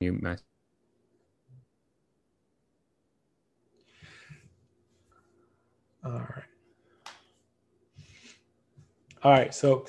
[0.00, 0.40] you mess.
[6.04, 6.44] All right.
[9.24, 9.52] All right.
[9.52, 9.86] So,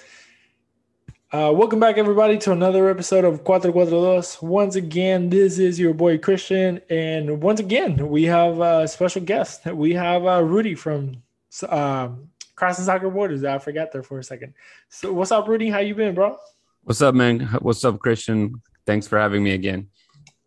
[1.32, 4.42] uh, welcome back, everybody, to another episode of Cuatro Cuatro Dos.
[4.42, 9.68] Once again, this is your boy Christian, and once again, we have a special guest.
[9.68, 11.21] We have uh, Rudy from
[11.70, 13.44] um, Crossing Soccer Borders.
[13.44, 14.55] I forgot there for a second.
[14.89, 15.70] So, what's up, Rudy?
[15.70, 16.36] How you been, bro?
[16.82, 17.41] What's up, man?
[17.62, 18.60] What's up, Christian?
[18.88, 19.89] Thanks for having me again.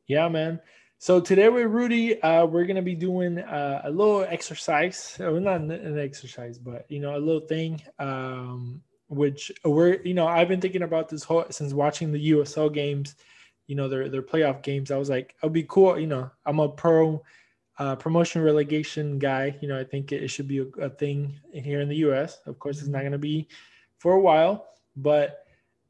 [0.06, 0.60] Yeah, man.
[0.98, 5.16] So today with Rudy, uh, we're gonna be doing uh, a little exercise.
[5.18, 7.82] Well, not an exercise, but you know, a little thing.
[7.98, 12.72] Um, which we're, you know, I've been thinking about this whole since watching the USL
[12.72, 13.14] games.
[13.66, 14.90] You know, their their playoff games.
[14.90, 15.98] I was like, it'll be cool.
[15.98, 17.22] You know, I'm a pro
[17.78, 19.56] uh, promotion relegation guy.
[19.60, 22.38] You know, I think it, it should be a, a thing here in the U.S.
[22.46, 23.48] Of course, it's not gonna be
[23.98, 25.41] for a while, but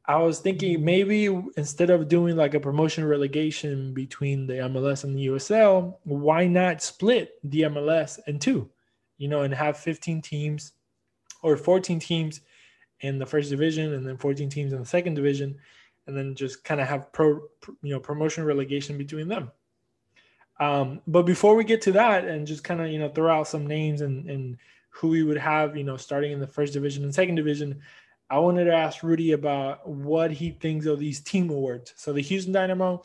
[0.05, 1.25] I was thinking maybe
[1.55, 6.81] instead of doing like a promotion relegation between the MLS and the USL, why not
[6.81, 8.69] split the MLS in two,
[9.17, 10.73] you know, and have 15 teams
[11.41, 12.41] or 14 teams
[12.99, 15.57] in the first division and then 14 teams in the second division,
[16.07, 17.39] and then just kind of have pro,
[17.81, 19.51] you know, promotion relegation between them.
[20.59, 23.47] Um, but before we get to that and just kind of, you know, throw out
[23.47, 24.57] some names and, and
[24.89, 27.81] who we would have, you know, starting in the first division and second division,
[28.29, 31.93] I wanted to ask Rudy about what he thinks of these team awards.
[31.97, 33.03] So the Houston Dynamo,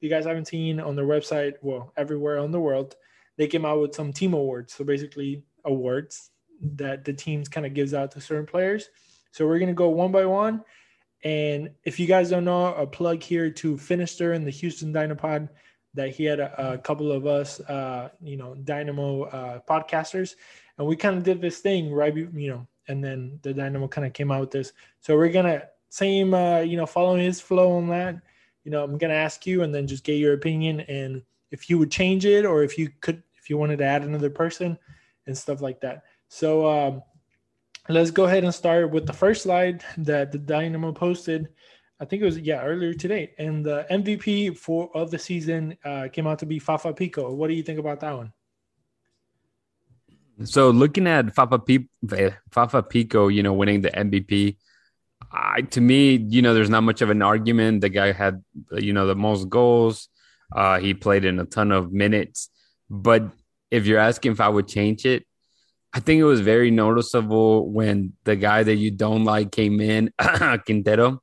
[0.00, 2.96] you guys haven't seen on their website, well, everywhere in the world,
[3.36, 4.72] they came out with some team awards.
[4.72, 6.30] So basically awards
[6.76, 8.88] that the teams kind of gives out to certain players.
[9.32, 10.64] So we're gonna go one by one.
[11.22, 15.48] And if you guys don't know, a plug here to Finister and the Houston Dynapod
[15.94, 20.34] that he had a, a couple of us, uh, you know, Dynamo uh, podcasters,
[20.78, 24.06] and we kind of did this thing right, you know, and then the Dynamo kind
[24.06, 24.72] of came out with this.
[25.00, 28.16] So we're gonna same, uh, you know, following his flow on that.
[28.64, 31.78] You know, I'm gonna ask you, and then just get your opinion, and if you
[31.78, 34.76] would change it, or if you could, if you wanted to add another person,
[35.26, 36.02] and stuff like that.
[36.28, 37.02] So um,
[37.88, 41.48] let's go ahead and start with the first slide that the Dynamo posted.
[42.00, 46.08] I think it was yeah earlier today, and the MVP for of the season uh,
[46.12, 48.32] came out to be Fafa Picault What do you think about that one?
[50.44, 51.88] So looking at Fafa, P-
[52.50, 54.56] Fafa Picault, you know, winning the MVP,
[55.32, 57.82] I, to me, you know, there's not much of an argument.
[57.82, 58.42] The guy had,
[58.72, 60.08] you know, the most goals.
[60.54, 62.48] Uh, he played in a ton of minutes.
[62.88, 63.24] But
[63.70, 65.24] if you're asking if I would change it,
[65.92, 70.12] I think it was very noticeable when the guy that you don't like came in,
[70.64, 71.20] Quintero,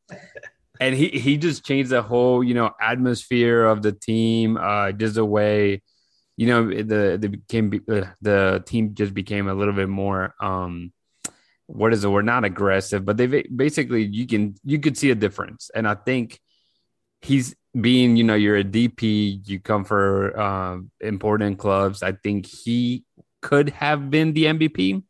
[0.79, 4.57] and he he just changed the whole, you know, atmosphere of the team.
[4.57, 5.81] Uh, just the way
[6.37, 10.93] you know the the became uh, the team just became a little bit more um
[11.65, 12.25] what is it word?
[12.25, 15.69] Not aggressive but they basically you can you could see a difference.
[15.75, 16.39] And i think
[17.21, 22.03] he's being you know you're a dp you come for uh, important clubs.
[22.03, 23.03] I think he
[23.41, 25.03] could have been the mvp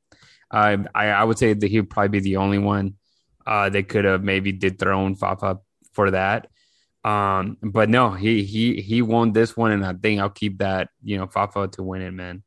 [0.52, 2.96] uh, I, I would say that he'd probably be the only one
[3.46, 5.60] uh, that could have maybe dethroned Fafa
[5.94, 6.48] for that.
[7.08, 10.90] Um, but no, he he he won this one, and I think I'll keep that.
[11.02, 12.44] You know, Fafa to win it, man.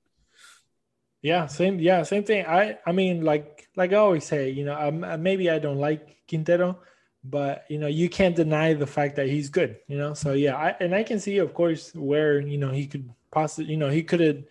[1.22, 1.78] Yeah, same.
[1.78, 2.44] Yeah, same thing.
[2.44, 6.18] I I mean, like like I always say, you know, um, maybe I don't like
[6.28, 6.78] Quintero,
[7.24, 9.78] but you know, you can't deny the fact that he's good.
[9.88, 12.86] You know, so yeah, I and I can see, of course, where you know he
[12.86, 14.44] could possibly, you know, he could have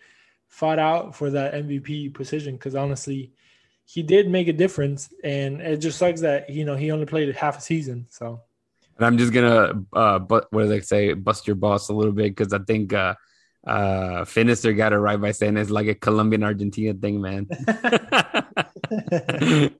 [0.48, 3.32] fought out for that MVP position because honestly,
[3.84, 7.32] he did make a difference, and it just sucks that you know he only played
[7.36, 8.06] half a season.
[8.10, 8.40] So
[9.00, 12.12] and I'm just gonna uh, but what do they say, bust your boss a little
[12.12, 13.14] bit because I think uh,
[13.66, 17.48] uh, Finister got it right by saying it's like a Colombian Argentina thing, man.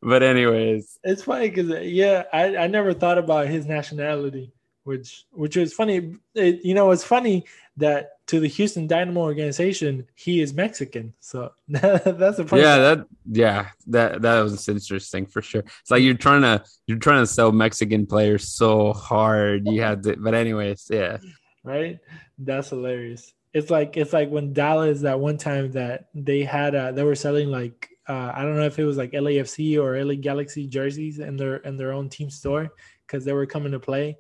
[0.03, 4.54] but anyways, it's funny because yeah, I, I never thought about his nationality,
[4.84, 6.14] which which was funny.
[6.34, 7.44] It, you know, it's funny
[7.76, 11.14] that to the Houston Dynamo organization, he is Mexican.
[11.20, 15.64] So that's a yeah, that yeah, that that was interesting for sure.
[15.80, 19.66] It's like you're trying to you're trying to sell Mexican players so hard.
[19.66, 21.18] You had to, but anyways, yeah,
[21.64, 21.98] right.
[22.38, 23.33] That's hilarious.
[23.53, 27.16] It's like it's like when Dallas that one time that they had uh they were
[27.16, 31.21] selling like uh, I don't know if it was like LAFC or LA Galaxy jerseys
[31.21, 32.72] in their in their own team store
[33.06, 34.18] because they were coming to play,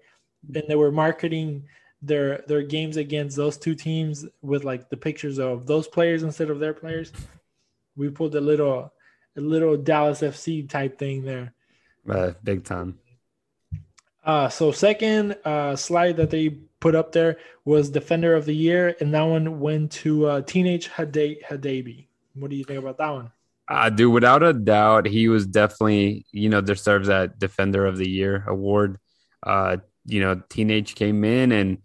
[0.54, 1.64] and they were marketing
[2.02, 6.50] their their games against those two teams with like the pictures of those players instead
[6.50, 7.12] of their players.
[7.96, 8.92] We pulled a little
[9.36, 11.52] a little Dallas FC type thing there.
[12.08, 12.98] Uh, big time.
[14.24, 16.50] Uh, so second uh, slide that they
[16.80, 20.88] put up there was defender of the year, and that one went to uh, teenage
[20.90, 22.06] Hadebe.
[22.34, 23.32] What do you think about that one?
[23.68, 28.08] Uh, dude, without a doubt, he was definitely you know deserves that defender of the
[28.08, 28.98] year award.
[29.42, 29.78] Uh,
[30.10, 31.78] you know, teenage came in and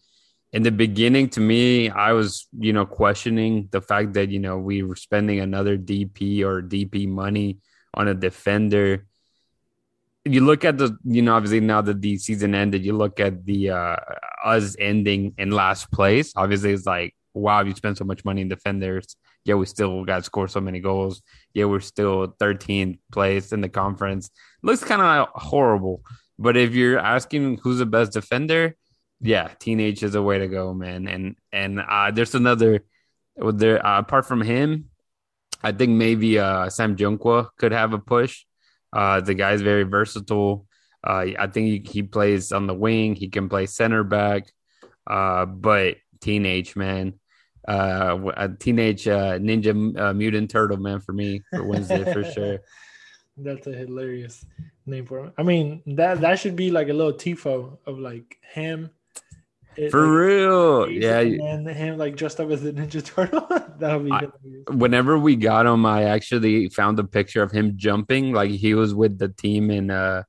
[0.56, 4.58] in the beginning, to me, I was, you know, questioning the fact that, you know,
[4.58, 7.58] we were spending another DP or DP money
[7.94, 9.06] on a defender.
[10.24, 13.46] You look at the, you know, obviously now that the season ended, you look at
[13.46, 13.98] the uh
[14.46, 16.32] us ending in last place.
[16.38, 19.18] Obviously, it's like, wow, you spent so much money in defenders.
[19.44, 21.22] Yeah, we still got to score so many goals.
[21.54, 24.30] Yeah, we're still 13th place in the conference.
[24.64, 26.02] Looks kind of horrible.
[26.38, 28.76] But if you're asking who's the best defender,
[29.22, 31.08] yeah, teenage is a way to go, man.
[31.08, 32.84] And and uh, there's another
[33.38, 34.90] there uh, apart from him,
[35.64, 38.46] I think maybe uh, Sam Junqua could have a push.
[38.94, 40.68] Uh, the guy's very versatile.
[41.06, 43.16] Uh, I think he, he, plays on the wing.
[43.16, 44.52] He can play center back.
[45.06, 47.20] Uh, but teenage man,
[47.68, 52.60] uh, a teenage uh, ninja uh, mutant turtle man for me for Wednesday for sure.
[53.38, 54.46] That's hilarious
[54.86, 55.34] name for him.
[55.38, 58.90] I mean that that should be like a little tifo of like him
[59.78, 61.20] it, For like, real, yeah.
[61.20, 63.46] And him like dressed up as a Ninja Turtle.
[63.80, 64.12] that would be.
[64.12, 68.74] I, whenever we got him, I actually found a picture of him jumping, like he
[68.74, 69.92] was with the team in.
[69.92, 70.24] uh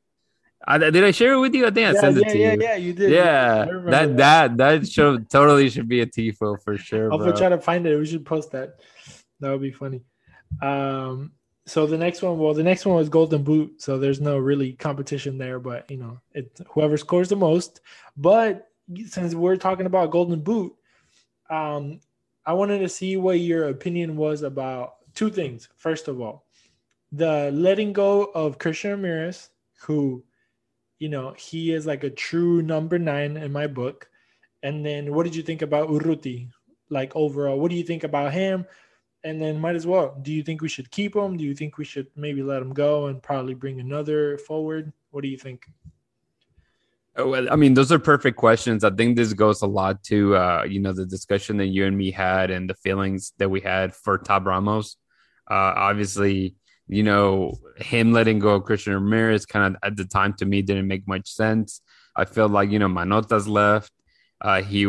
[0.69, 1.65] I, did I share it with you?
[1.65, 2.61] I think I yeah, sent yeah, it to yeah, you.
[2.61, 3.11] Yeah, you did.
[3.13, 7.13] Yeah, that, that that that should totally should be a tifo for sure.
[7.13, 7.97] I'll try to find it.
[7.97, 8.81] We should post that.
[9.39, 10.03] That would be funny.
[10.61, 11.33] Um,
[11.67, 13.83] so the next one, well, the next one was Golden Boot.
[13.83, 17.81] So there's no really competition there, but you know, it whoever scores the most.
[18.17, 18.69] But
[19.07, 20.75] since we're talking about Golden Boot,
[21.51, 22.01] um,
[22.45, 25.69] I wanted to see what your opinion was about two things.
[25.77, 26.45] First of all,
[27.11, 30.23] the letting go of Christian Ramirez, who,
[31.01, 34.09] you know, he is like a true number nine in my book.
[34.63, 36.49] And then what did you think about Urruti?
[36.91, 38.67] Like overall, what do you think about him?
[39.25, 40.17] And then might as well.
[40.23, 41.37] Do you think we should keep him?
[41.37, 44.93] Do you think we should maybe let him go and probably bring another forward?
[45.11, 45.67] What do you think?
[47.19, 48.85] Oh, I mean, those are perfect questions.
[48.85, 51.97] I think this goes a lot to uh, you know the discussion that you and
[51.97, 54.97] me had and the feelings that we had for Tab Ramos.
[55.51, 56.55] Uh, obviously,
[56.89, 60.61] you know him letting go of Christian Ramirez kind of at the time to me
[60.61, 61.81] didn't make much sense.
[62.15, 63.93] I feel like you know Manotas left.
[64.41, 64.87] Uh, he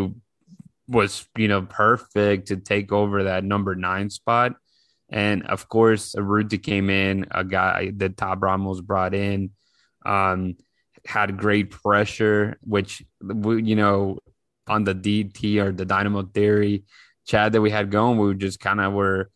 [0.88, 4.54] was you know perfect to take over that number nine spot,
[5.10, 9.52] and of course, Ruti came in, a guy that Tab Ramos brought in.
[10.06, 10.56] Um,
[11.06, 14.20] had great pressure, which you know
[14.68, 16.84] on the DT or the Dynamo Theory
[17.26, 19.30] Chad that we had going, we just kind of were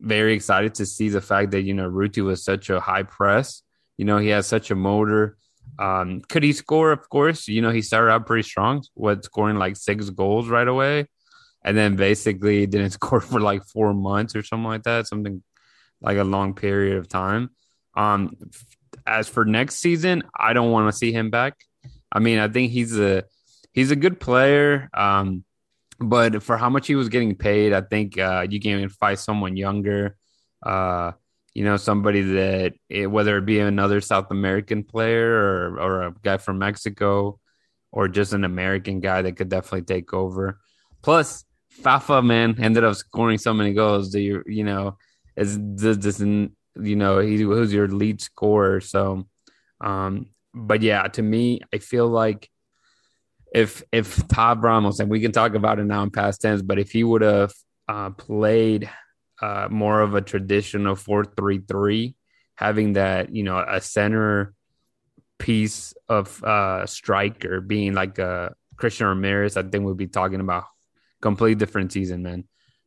[0.00, 3.62] very excited to see the fact that you know Ruti was such a high press.
[3.96, 5.36] You know, he has such a motor.
[5.78, 6.92] Um, could he score?
[6.92, 7.48] Of course.
[7.48, 11.06] You know, he started out pretty strong, what scoring like six goals right away,
[11.64, 15.42] and then basically didn't score for like four months or something like that, something
[16.00, 17.50] like a long period of time.
[17.94, 18.36] Um,
[19.06, 21.54] as for next season, I don't want to see him back.
[22.10, 23.24] I mean, I think he's a
[23.72, 24.88] he's a good player.
[24.94, 25.44] Um,
[25.98, 29.18] but for how much he was getting paid, I think uh, you can even find
[29.18, 30.16] someone younger.
[30.64, 31.12] Uh,
[31.56, 36.14] you know, somebody that it, whether it be another South American player or or a
[36.22, 37.38] guy from Mexico
[37.90, 40.60] or just an American guy that could definitely take over.
[41.00, 44.98] Plus, Fafa man ended up scoring so many goals that you you know
[45.36, 48.80] is this doesn't you know, he was your lead scorer.
[48.80, 49.26] So,
[49.80, 52.50] um, but yeah, to me, I feel like
[53.54, 56.78] if if Tab Ramos, and we can talk about it now in past tense, but
[56.78, 57.52] if he would have
[57.88, 58.90] uh, played
[59.40, 62.16] uh, more of a traditional four three three,
[62.54, 64.54] having that you know a center
[65.38, 70.64] piece of uh, striker being like a Christian Ramirez, I think we'd be talking about
[71.20, 72.44] completely different season, man.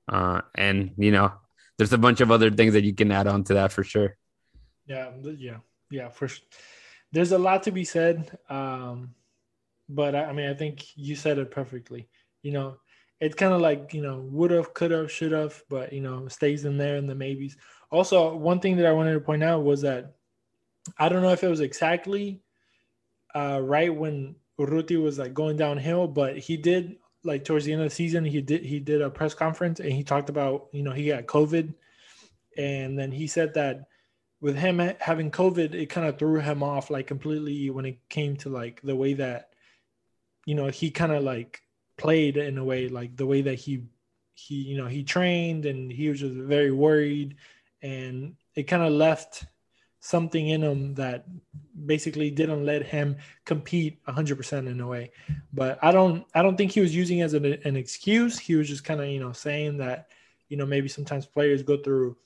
[0.08, 1.32] Uh, and you know,
[1.78, 4.18] there's a bunch of other things that you can add on to that for sure.
[4.86, 5.58] Yeah, yeah,
[5.92, 6.10] yeah.
[6.10, 6.46] For sure.
[7.12, 9.14] there's a lot to be said, um,
[9.88, 12.10] but I, I mean, I think you said it perfectly.
[12.42, 12.78] You know,
[13.20, 16.28] it's kind of like you know, would have, could have, should have, but you know,
[16.28, 17.58] stays in there in the maybes.
[17.92, 20.16] Also, one thing that I wanted to point out was that
[20.98, 22.42] I don't know if it was exactly
[23.36, 27.82] uh, right when Urruti was like going downhill, but he did like towards the end
[27.82, 30.84] of the season, he did he did a press conference and he talked about you
[30.84, 31.74] know he got COVID,
[32.58, 33.86] and then he said that
[34.42, 38.38] with him having COVID, it kind of threw him off like completely when it came
[38.38, 39.50] to like the way that
[40.46, 41.62] you know he kind of like
[42.00, 43.84] played in a way like the way that he
[44.34, 47.36] he you know he trained and he was just very worried.
[47.82, 49.46] And it kind of left
[50.00, 51.26] something in him that
[51.86, 55.12] basically didn't let him compete 100% in a way.
[55.54, 58.40] But i don't i don't think he was using as an, an excuse.
[58.40, 60.08] He was just kind of you know saying that
[60.48, 62.18] you know maybe sometimes players go through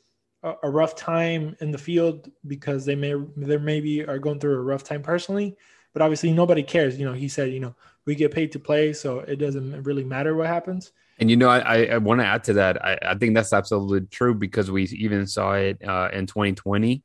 [0.43, 4.55] a, a, rough time in the field because they may they maybe are going through
[4.55, 5.55] a rough time personally.
[5.93, 6.99] But obviously nobody cares.
[6.99, 7.75] You know he said you know
[8.05, 10.91] we get paid to play, so it doesn't really matter what happens.
[11.19, 12.83] And you know, I, I, want to add to that.
[12.83, 17.03] I, I think that's absolutely true because we even saw it uh, in 2020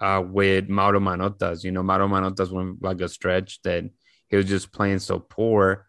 [0.00, 1.64] uh, with Mauro Manotas.
[1.64, 3.84] You know, Mauro Manotas went like a stretch that
[4.28, 5.86] he was just playing so poor.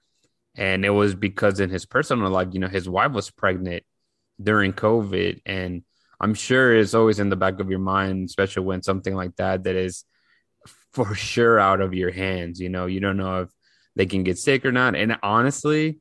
[0.55, 3.83] And it was because in his personal life, you know, his wife was pregnant
[4.41, 5.41] during COVID.
[5.45, 5.83] And
[6.19, 9.63] I'm sure it's always in the back of your mind, especially when something like that
[9.63, 10.03] that is
[10.93, 12.59] for sure out of your hands.
[12.59, 13.49] You know, you don't know if
[13.97, 14.95] they can get sick or not.
[14.95, 15.99] And honestly,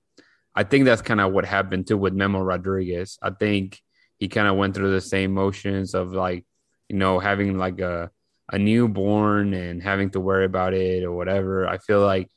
[0.54, 3.18] I think that's kind of what happened too with Memo Rodriguez.
[3.22, 3.80] I think
[4.18, 6.44] he kind of went through the same motions of like,
[6.88, 8.10] you know, having like a
[8.52, 11.66] a newborn and having to worry about it or whatever.
[11.66, 12.30] I feel like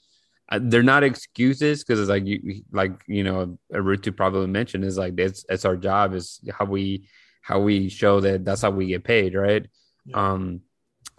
[0.47, 4.97] uh, they're not excuses because it's like you like you know Rutu probably mentioned is
[4.97, 7.07] like it's it's our job is how we
[7.41, 9.67] how we show that that's how we get paid, right?
[10.05, 10.31] Yeah.
[10.31, 10.61] Um,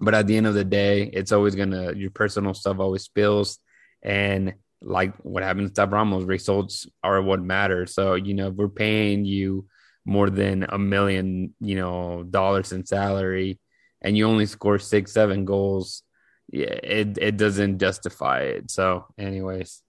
[0.00, 3.58] but at the end of the day, it's always gonna your personal stuff always spills
[4.02, 7.86] and like what happens to Ramos, results are what matter.
[7.86, 9.66] So, you know, we're paying you
[10.04, 13.60] more than a million, you know, dollars in salary
[14.02, 16.02] and you only score six, seven goals,
[16.50, 18.70] yeah, it, it doesn't justify it.
[18.70, 19.82] So, anyways.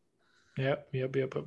[0.57, 1.33] Yep, yep, yep.
[1.35, 1.45] yep.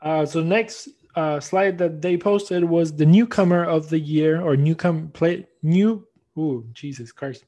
[0.00, 4.56] Uh, so next uh, slide that they posted was the newcomer of the year or
[4.56, 6.06] newcomer play new.
[6.36, 7.44] Oh, Jesus Christ!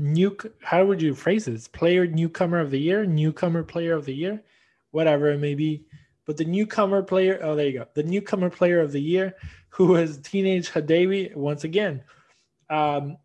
[0.00, 1.68] New how would you phrase this?
[1.68, 4.42] Player newcomer of the year newcomer player of the year?
[4.90, 5.84] Whatever it may be.
[6.26, 7.86] But the newcomer player oh there you go.
[7.94, 9.34] The newcomer player of the year
[9.68, 12.02] who was teenage Hadebe once again.
[12.68, 13.18] Um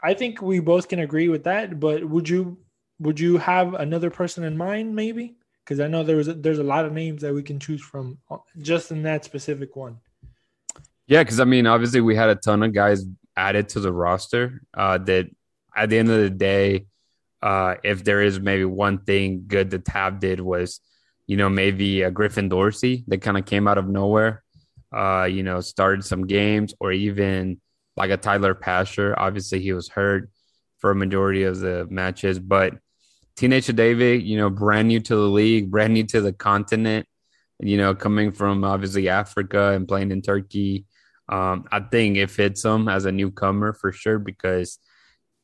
[0.00, 2.56] i think we both can agree with that but would you
[3.00, 5.36] would you have another person in mind maybe?
[5.64, 7.82] Because i know there was a, there's a lot of names that we can choose
[7.82, 8.18] from
[8.58, 9.98] just in that specific one.
[11.06, 13.04] Yeah because i mean obviously we had a ton of guys
[13.38, 15.30] added to the roster uh, that
[15.78, 16.86] at the end of the day,
[17.40, 20.80] uh, if there is maybe one thing good that Tab did was,
[21.28, 24.42] you know, maybe a Griffin Dorsey that kind of came out of nowhere,
[24.94, 27.60] uh, you know, started some games, or even
[27.96, 29.14] like a Tyler Pasher.
[29.16, 30.30] Obviously, he was hurt
[30.78, 32.74] for a majority of the matches, but
[33.36, 37.06] Teenage Hadebe, you know, brand new to the league, brand new to the continent,
[37.60, 40.86] you know, coming from obviously Africa and playing in Turkey.
[41.28, 44.78] Um, I think it fits him as a newcomer for sure because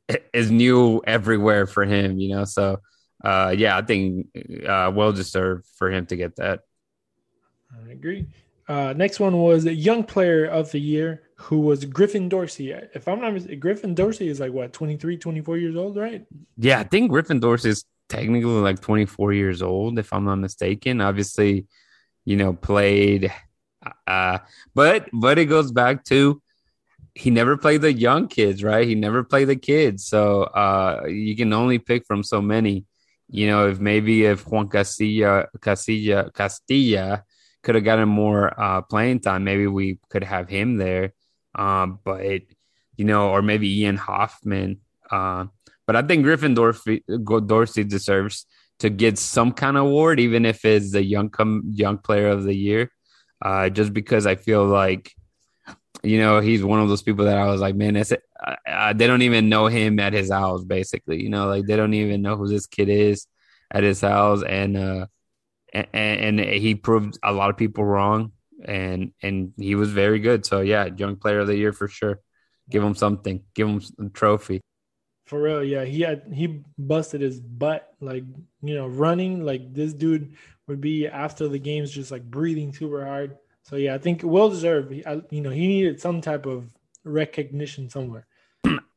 [0.33, 2.45] is new everywhere for him, you know.
[2.45, 2.81] So,
[3.25, 4.29] uh, yeah, I think
[4.67, 6.61] uh, well deserved for him to get that.
[7.73, 8.27] I agree.
[8.67, 12.71] Uh, next one was a young player of the year who was Griffin Dorsey.
[12.71, 16.25] If I'm not mistaken, Griffin Dorsey is like what 23, 24 years old, right?
[16.57, 21.01] Yeah, I think Griffin Dorsey is technically like 24 years old, if I'm not mistaken.
[21.01, 21.67] Obviously,
[22.25, 23.33] you know, played,
[24.07, 24.39] uh,
[24.75, 26.41] but but it goes back to
[27.15, 28.87] he never played the young kids, right?
[28.87, 30.05] He never played the kids.
[30.07, 32.87] So uh, you can only pick from so many.
[33.29, 37.25] You know, if maybe if Juan Castilla Castilla Castilla
[37.63, 41.15] could have gotten more uh, playing time, maybe we could have him there.
[41.55, 42.43] Um, but
[42.97, 44.81] you know, or maybe Ian Hoffman.
[45.11, 45.47] Uh,
[45.87, 47.05] but I think Griffin Dorsey,
[47.47, 48.47] Dorsey deserves
[48.81, 52.45] to get some kind of award, even if it's the young come young player of
[52.45, 52.91] the year.
[53.41, 55.15] Uh, just because I feel like
[56.05, 59.49] you know, he's one of those people that I was like, man, they don't even
[59.49, 61.23] know him at his house, basically.
[61.23, 63.27] You know, like they don't even know who this kid is
[63.71, 65.07] at his house, and uh,
[65.73, 68.33] and, and he proved a lot of people wrong,
[68.65, 70.45] and and he was very good.
[70.45, 72.21] So yeah, young player of the year for sure.
[72.71, 73.43] Give him something.
[73.55, 74.61] Give him a trophy.
[75.27, 78.25] For real, yeah, he had he busted his butt, like
[78.63, 80.35] you know, running like this dude
[80.67, 84.51] would be after the games, just like breathing super hard so yeah, I think well
[84.51, 84.93] deserved.
[84.93, 86.67] You know, he needed some type of
[87.03, 88.27] recognition somewhere.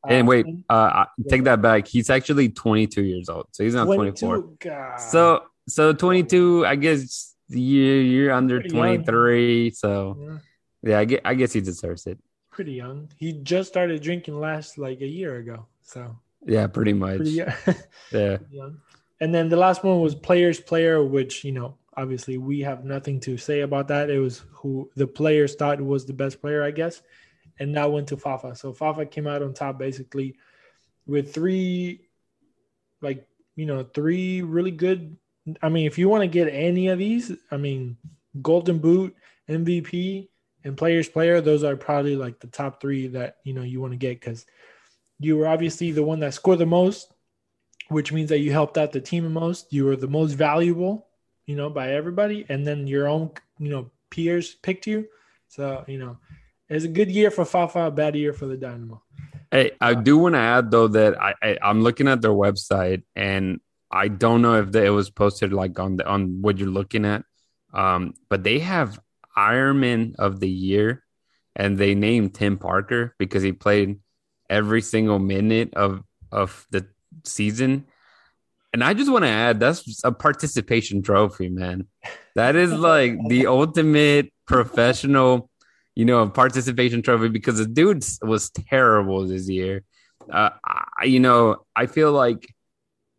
[0.08, 1.88] and wait, uh, uh take that back.
[1.88, 4.40] He's actually 22 years old, so he's not 24.
[4.60, 4.96] God.
[4.96, 9.62] So so 22, I guess you're you're under 23.
[9.64, 9.72] Young.
[9.72, 10.90] So yeah.
[10.90, 12.18] yeah, I guess, I guess he deserves it.
[12.50, 13.08] Pretty young.
[13.16, 15.66] He just started drinking last like a year ago.
[15.82, 17.18] So yeah, pretty much.
[17.18, 17.30] Pretty,
[18.12, 18.38] yeah.
[18.50, 18.68] yeah.
[19.20, 23.18] And then the last one was players player, which you know obviously we have nothing
[23.18, 24.08] to say about that.
[24.08, 27.02] It was who the players thought was the best player, I guess,
[27.58, 28.54] and that went to Fafa.
[28.54, 30.36] So Fafa came out on top basically
[31.06, 32.08] with three,
[33.02, 33.26] like
[33.56, 35.16] you know, three really good.
[35.60, 37.96] I mean, if you want to get any of these, I mean,
[38.40, 39.16] Golden Boot,
[39.48, 40.28] MVP,
[40.62, 43.92] and Players Player, those are probably like the top three that you know you want
[43.92, 44.46] to get because
[45.18, 47.12] you were obviously the one that scored the most,
[47.88, 49.72] which means that you helped out the team the most.
[49.72, 51.07] You were the most valuable
[51.48, 55.08] you know, by everybody, and then your own, you know, peers picked you.
[55.48, 56.18] So, you know,
[56.68, 59.02] it's a good year for Fafa, a bad year for the Dynamo.
[59.50, 63.02] Hey, I do want to add though that I, I am looking at their website
[63.16, 67.06] and I don't know if it was posted like on the on what you're looking
[67.06, 67.24] at,
[67.72, 69.00] um, but they have
[69.34, 71.04] Ironman of the Year,
[71.56, 74.00] and they named Tim Parker because he played
[74.50, 76.86] every single minute of of the
[77.24, 77.86] season.
[78.72, 81.86] And I just want to add that's a participation trophy, man.
[82.34, 85.50] That is like the ultimate professional,
[85.94, 89.84] you know, participation trophy because the dude was terrible this year.
[90.30, 92.46] Uh, I, you know, I feel like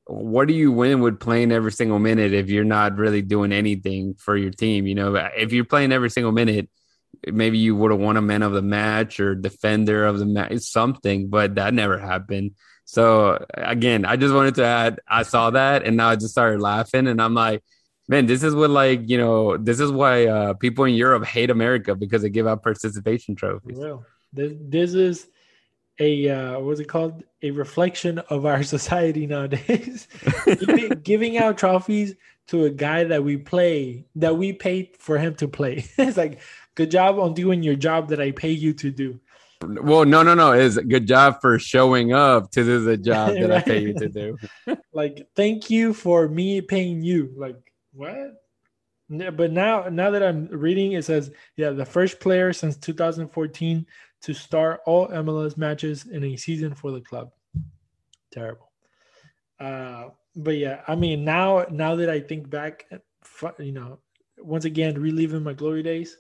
[0.06, 4.15] what do you win with playing every single minute if you're not really doing anything
[4.15, 4.88] for your team?
[4.88, 6.70] You know, if you're playing every single minute,
[7.27, 10.60] maybe you would have won a man of the match or defender of the match,
[10.60, 12.51] something, but that never happened.
[12.89, 16.60] So again, I just wanted to add, I saw that and now I just started
[16.60, 17.62] laughing and I'm like,
[18.08, 21.51] man, this is what like, you know, this is why uh, people in Europe hate
[21.51, 23.77] America because they give out participation trophies.
[23.77, 25.27] Well, this, this is
[26.00, 27.24] a uh, what's it called?
[27.43, 30.08] A reflection of our society nowadays.
[30.46, 32.15] giving, giving out trophies
[32.48, 35.86] to a guy that we play that we paid for him to play.
[36.00, 36.39] it's like
[36.74, 39.19] good job on doing your job that I pay you to do.
[39.62, 40.54] Well, no, no, no.
[40.54, 43.58] Is good job for showing up to do the job that right?
[43.58, 44.38] I pay you to do.
[44.94, 47.34] like, thank you for me paying you.
[47.36, 47.58] Like,
[47.92, 48.42] what?
[49.10, 53.86] But now, now that I'm reading, it says, yeah, the first player since 2014
[54.22, 57.32] to start all MLS matches in a season for the club.
[58.32, 58.72] Terrible.
[59.60, 62.86] Uh, but yeah, I mean, now now that I think back,
[63.60, 64.00] you know,
[64.38, 66.16] once again reliving my glory days.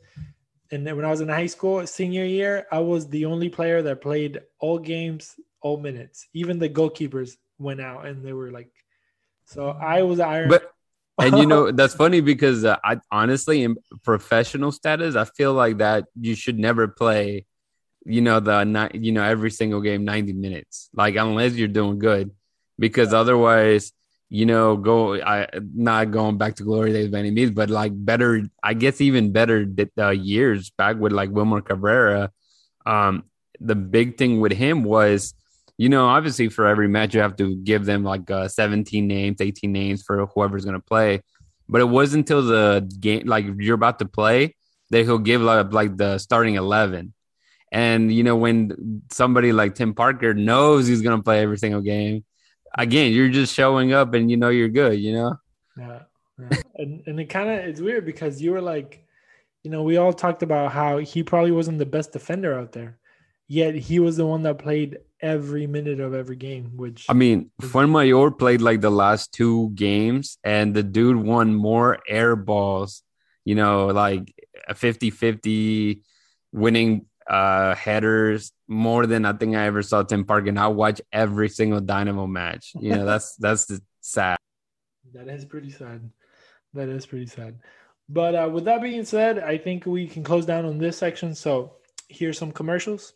[0.71, 3.81] And then when I was in high school, senior year, I was the only player
[3.81, 6.27] that played all games, all minutes.
[6.33, 8.69] Even the goalkeepers went out, and they were like,
[9.45, 10.49] so I was Iron.
[10.49, 10.71] But
[11.19, 15.79] and you know that's funny because uh, I honestly, in professional status, I feel like
[15.79, 17.45] that you should never play
[18.05, 22.31] you know the you know every single game 90 minutes like unless you're doing good
[22.77, 23.91] because otherwise
[24.29, 27.91] you know go i not going back to glory days by any means but like
[27.93, 29.65] better i guess even better
[29.97, 32.31] uh, years back with like wilmer cabrera.
[32.85, 33.25] Um
[33.59, 35.33] the big thing with him was
[35.77, 39.41] you know obviously for every match you have to give them like uh, 17 names
[39.41, 41.21] 18 names for whoever's going to play.
[41.67, 44.55] But it wasn't until the game like you're about to play
[44.89, 47.13] that he'll give like, like the starting 11
[47.71, 52.23] and you know, when somebody like Tim Parker knows he's gonna play every single game,
[52.77, 55.35] again, you're just showing up and you know you're good, you know?
[55.77, 55.99] Yeah.
[56.39, 56.57] yeah.
[56.75, 59.05] and and it kind of it's weird because you were like,
[59.63, 62.97] you know, we all talked about how he probably wasn't the best defender out there.
[63.47, 67.49] Yet he was the one that played every minute of every game, which I mean,
[67.61, 73.01] Fuenmayor played like the last two games, and the dude won more air balls,
[73.45, 74.33] you know, like
[74.67, 76.03] a 50 50
[76.51, 80.49] winning uh, headers more than I think I ever saw Tim Parker.
[80.49, 82.71] And I watch every single Dynamo match.
[82.79, 84.37] You know, that's that's sad.
[85.13, 86.09] That is pretty sad.
[86.73, 87.59] That is pretty sad.
[88.07, 91.35] But uh, with that being said, I think we can close down on this section.
[91.35, 91.73] So
[92.07, 93.13] here's some commercials.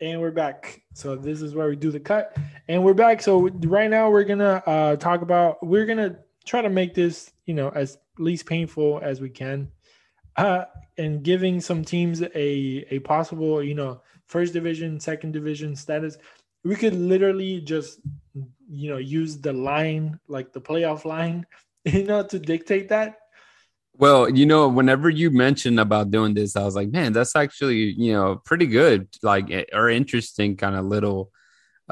[0.00, 0.80] And we're back.
[0.94, 2.36] So this is where we do the cut.
[2.68, 3.20] And we're back.
[3.20, 7.54] So right now we're gonna uh, talk about we're gonna try to make this, you
[7.54, 9.70] know, as least painful as we can.
[10.36, 10.64] Uh,
[11.00, 16.16] and giving some teams a a possible you know first division second division status
[16.62, 18.00] we could literally just
[18.70, 21.44] you know use the line like the playoff line
[21.84, 23.16] you know to dictate that.
[23.94, 27.94] Well you know whenever you mentioned about doing this i was like man that's actually
[27.98, 31.30] you know pretty good like eh, or interesting kind of little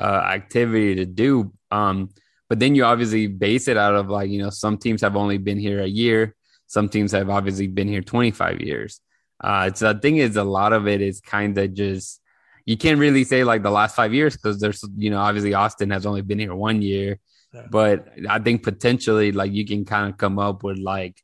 [0.01, 1.53] uh activity to do.
[1.70, 2.11] Um
[2.48, 5.38] but then you obviously base it out of like you know some teams have only
[5.38, 6.35] been here a year.
[6.66, 9.01] Some teams have obviously been here 25 years.
[9.40, 12.20] Uh, so the thing is, a lot of it is kind of just
[12.68, 15.88] you can't really say like the last five years because there's you know obviously Austin
[15.88, 17.18] has only been here one year,
[17.54, 17.66] yeah.
[17.70, 21.16] but I think potentially like you can kind of come up with like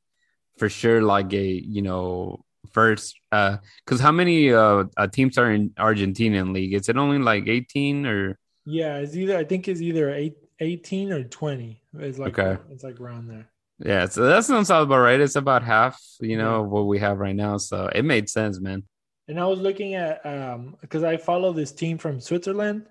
[0.56, 5.50] for sure like a you know first uh because how many uh, uh, teams are
[5.50, 6.72] in Argentinian league?
[6.72, 8.38] Is it only like 18 or?
[8.64, 11.82] Yeah, it's either I think it's either eight, 18 or 20.
[11.98, 12.58] It's like okay.
[12.70, 13.46] it's like around there.
[13.80, 15.20] Yeah, so that sounds about right.
[15.20, 16.68] It's about half, you know, yeah.
[16.68, 17.58] what we have right now.
[17.58, 18.84] So it made sense, man.
[19.28, 22.86] And I was looking at um because I follow this team from Switzerland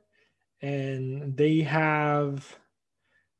[0.61, 2.57] and they have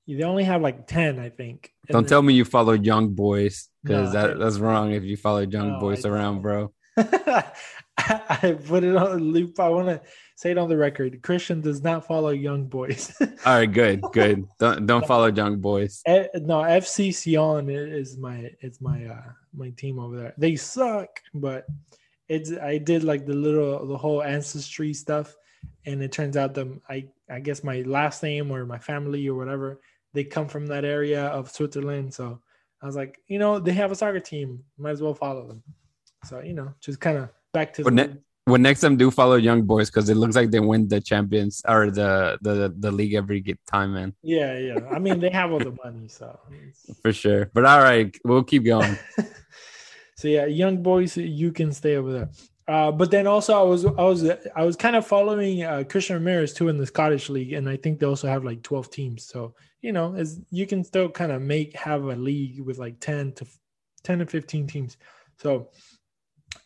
[0.08, 1.72] they only have like 10, I think.
[1.88, 5.16] And Don't tell me you follow young boys because no, that, that's wrong if you
[5.16, 6.74] follow young no, boys around, bro.
[6.98, 9.60] I put it on loop.
[9.60, 10.02] I want to
[10.36, 11.22] say it on the record.
[11.22, 13.16] Christian does not follow young boys.
[13.22, 14.46] All right, good, good.
[14.60, 16.02] Don't don't follow young boys.
[16.06, 20.34] Eh, no, FC Sion is my it's my uh my team over there.
[20.38, 21.66] They suck, but
[22.28, 25.36] it's I did like the little the whole ancestry stuff,
[25.86, 29.36] and it turns out that I I guess my last name or my family or
[29.36, 29.82] whatever
[30.14, 32.14] they come from that area of Switzerland.
[32.14, 32.40] So
[32.82, 34.64] I was like, you know, they have a soccer team.
[34.78, 35.64] Might as well follow them.
[36.26, 39.12] So you know, just kind of back to But the ne- Well, next time do
[39.12, 42.92] follow Young Boys because it looks like they win the champions or the the the
[42.92, 44.80] league every time, man, yeah, yeah.
[44.92, 46.40] I mean, they have all the money, so
[47.02, 47.50] for sure.
[47.54, 48.98] But all right, we'll keep going.
[50.24, 52.30] so yeah, young boys, you can stay over there.
[52.66, 54.24] Uh, but then also, I was I was
[54.56, 57.76] I was kind of following uh, Christian Ramirez too in the Scottish league, and I
[57.76, 59.26] think they also have like twelve teams.
[59.26, 63.02] So you know, as you can still kind of make have a league with like
[63.02, 63.46] ten to
[64.02, 64.96] ten to fifteen teams.
[65.40, 65.72] So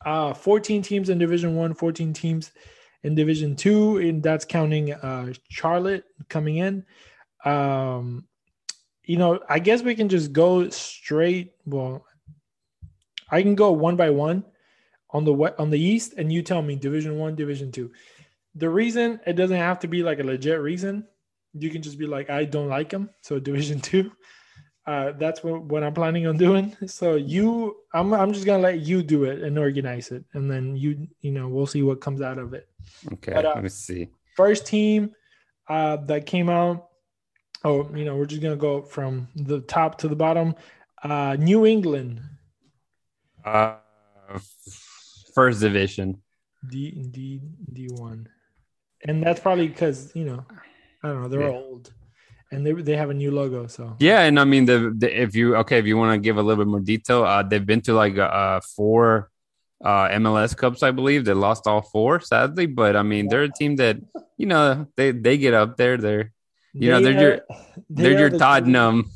[0.06, 2.52] uh, fourteen teams in Division One, 14 teams
[3.02, 6.86] in Division Two, and that's counting uh, Charlotte coming in.
[7.44, 8.28] Um,
[9.04, 11.54] you know, I guess we can just go straight.
[11.66, 12.06] Well,
[13.30, 14.44] I can go one by one
[15.12, 17.92] on the what on the East, and you tell me Division One, Division Two.
[18.56, 21.06] The reason it doesn't have to be like a legit reason.
[21.54, 23.10] You can just be like, I don't like them.
[23.22, 24.12] So Division Two.
[24.86, 26.74] Uh, that's what, what I'm planning on doing.
[26.86, 30.78] So you, I'm, I'm just gonna let you do it and organize it, and then
[30.78, 32.70] you, you know, we'll see what comes out of it
[33.14, 34.08] Okay, But, uh, let me see.
[34.36, 35.12] first team
[35.68, 36.88] uh, that came out.
[37.66, 40.56] Oh, you know, we're just gonna go from the top to the bottom.
[41.04, 42.22] Uh, New England,
[43.48, 44.40] Uh,
[45.34, 46.22] first division.
[46.70, 47.40] D D
[47.72, 48.28] D one,
[49.08, 50.44] and that's probably because you know,
[51.04, 51.56] I don't know, they're Yeah.
[51.56, 51.94] old,
[52.52, 53.68] and they they have a new logo.
[53.68, 56.38] So Yeah, and I mean the, the if you okay, if you want to give
[56.38, 59.30] a little bit more detail, uh, they've been to like uh four
[59.86, 61.24] uh MLS Cups, I believe.
[61.26, 63.98] They lost all four, sadly, but I mean they're a team that
[64.38, 65.96] you know they they get up there.
[65.98, 66.34] They're
[66.74, 67.58] you know, They they're your- are-
[67.90, 69.10] they they're your the- Tottenham.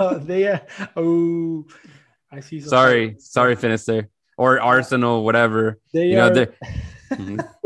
[0.00, 0.62] Uh, they are.
[0.96, 1.66] Oh,
[2.36, 2.60] I see.
[2.60, 5.78] Sorry, sorry, Finister or Arsenal, whatever.
[5.92, 6.46] They You know
[7.10, 7.46] are.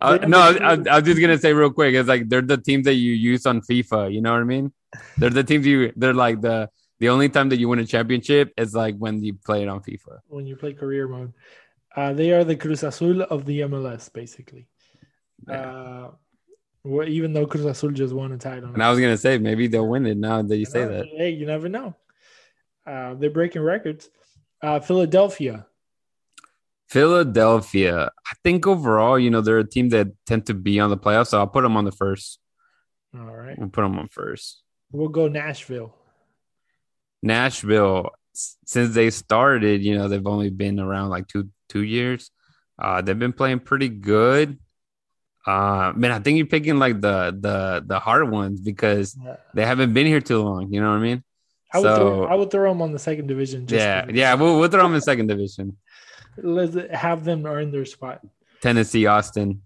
[0.00, 1.94] Uh, no, I, I, I was just gonna say real quick.
[1.94, 4.12] It's like they're the teams that you use on FIFA.
[4.12, 4.72] You know what I mean?
[5.16, 5.92] They're the teams you.
[5.94, 9.34] They're like the the only time that you win a championship is like when you
[9.34, 10.18] play it on FIFA.
[10.26, 11.32] when you play career mode.
[11.94, 14.66] Uh, they are the Cruz Azul of the MLS, basically.
[15.48, 16.08] Uh,
[16.82, 18.70] well, even though Cruz Azul just won a title.
[18.72, 21.06] And I was gonna say maybe they'll win it now that you say that.
[21.16, 21.94] Hey, you never know.
[22.86, 24.08] Uh, they're breaking records.
[24.62, 25.66] Uh, Philadelphia.
[26.88, 28.10] Philadelphia.
[28.26, 31.28] I think overall, you know, they're a team that tend to be on the playoffs.
[31.28, 32.38] So I'll put them on the first.
[33.14, 33.56] All right.
[33.60, 34.62] I'll put them on first.
[34.90, 35.94] We'll go Nashville.
[37.22, 42.30] Nashville, since they started, you know, they've only been around like two two years.
[42.78, 44.58] Uh, they've been playing pretty good.
[45.46, 49.64] Uh, man, I think you're picking like the the the hard ones because Uh, they
[49.64, 50.72] haven't been here too long.
[50.72, 51.24] You know what I mean?
[51.74, 53.66] I would So- throw, I would throw them on the second division.
[53.66, 54.34] Just yeah, yeah.
[54.34, 55.76] We'll we'll throw them in second division.
[56.36, 58.20] Let's have them earn their spot.
[58.60, 59.62] Tennessee, Austin.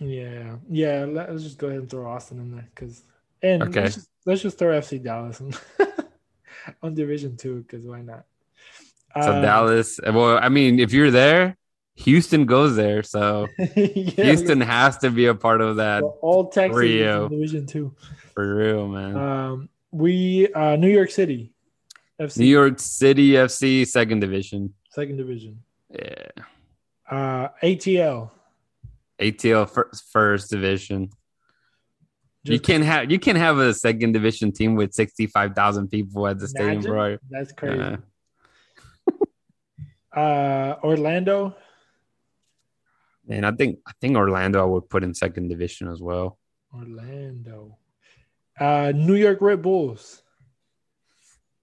[0.00, 1.04] Yeah, yeah.
[1.08, 3.02] Let's just go ahead and throw Austin in there because,
[3.42, 3.82] and Okay.
[3.82, 5.52] let's, just, let's just throw FC Dallas on,
[6.82, 8.24] on Division Two because why not?
[9.22, 9.98] So Uh, Dallas.
[10.04, 11.56] Well, I mean, if you're there,
[11.96, 13.02] Houston goes there.
[13.02, 13.66] So yeah,
[14.24, 17.94] Houston has to be a part of that well, all Texas Division Two.
[18.34, 19.16] for real, man.
[19.16, 21.52] Um, we uh, New York City,
[22.20, 24.74] FC New York City FC, second division.
[24.90, 25.60] second division.
[25.90, 26.26] Yeah.
[27.10, 28.30] Uh, ATL.
[29.18, 31.10] ATL first, first division.
[32.44, 36.26] you can't have you can't have a second division team with sixty five thousand people
[36.26, 37.16] at the stadium, bro.
[37.30, 37.78] That's crazy.
[37.78, 37.96] Yeah.
[40.10, 41.54] Uh, Orlando.
[43.28, 46.38] And I think I think Orlando I would put in second division as well.
[46.74, 47.76] Orlando.
[48.60, 50.22] Uh, New York Red Bulls.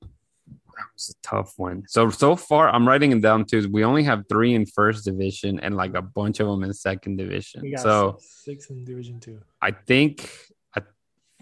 [0.01, 1.83] That was a tough one.
[1.87, 3.67] So so far I'm writing it down too.
[3.71, 7.17] We only have three in first division and like a bunch of them in second
[7.17, 7.77] division.
[7.77, 9.41] So six, six in Division Two.
[9.61, 10.29] I think
[10.75, 10.81] I,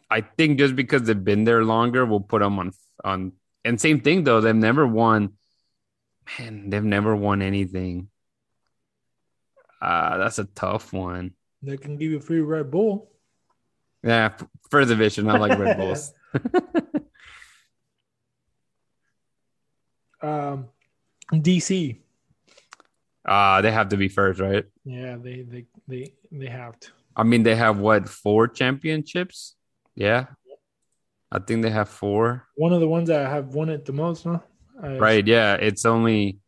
[0.10, 2.72] I think just because they've been there longer, we'll put them on
[3.04, 3.34] on.
[3.66, 5.34] And same thing though, they've never won.
[6.40, 8.10] Man, they've never won anything.
[9.82, 11.34] Uh that's a tough one.
[11.64, 13.13] They can give you a free Red Bull.
[14.04, 15.30] Yeah, f- first division.
[15.30, 16.14] I like Red Bulls.
[20.22, 20.70] Um,
[21.32, 21.98] DC.
[23.26, 24.66] Uh they have to be first, right?
[24.86, 26.92] Yeah, they they they they have to.
[27.16, 29.56] I mean, they have what four championships?
[29.96, 30.28] Yeah,
[31.32, 32.48] I think they have four.
[32.56, 34.40] One of the ones that have won it the most, huh?
[34.82, 35.26] Uh, Right?
[35.28, 36.40] Yeah, it's only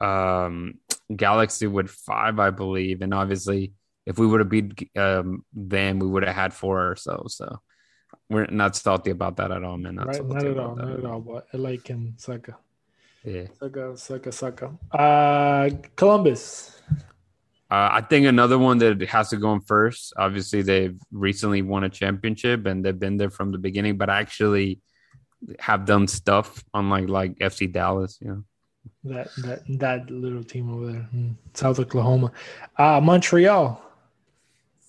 [0.00, 0.74] um
[1.14, 3.72] Galaxy with five, I believe, and obviously,
[4.06, 7.36] if we would have beat um them, we would have had four ourselves.
[7.36, 7.60] So So
[8.28, 9.96] we're not salty about that at all, man.
[9.96, 11.20] Not, Right, not at all, not at all.
[11.20, 12.56] But I like him, sucker,
[13.24, 13.46] Yeah.
[13.58, 14.70] sucker, sucker, sucker.
[14.90, 16.80] Uh, Columbus.
[17.70, 20.12] Uh, I think another one that has to go in first.
[20.18, 24.80] Obviously, they've recently won a championship and they've been there from the beginning, but actually
[25.58, 28.18] have done stuff unlike like like FC Dallas.
[28.20, 28.44] You know,
[29.04, 31.30] that that that little team over there, hmm.
[31.54, 32.32] South Oklahoma,
[32.76, 33.82] uh, Montreal,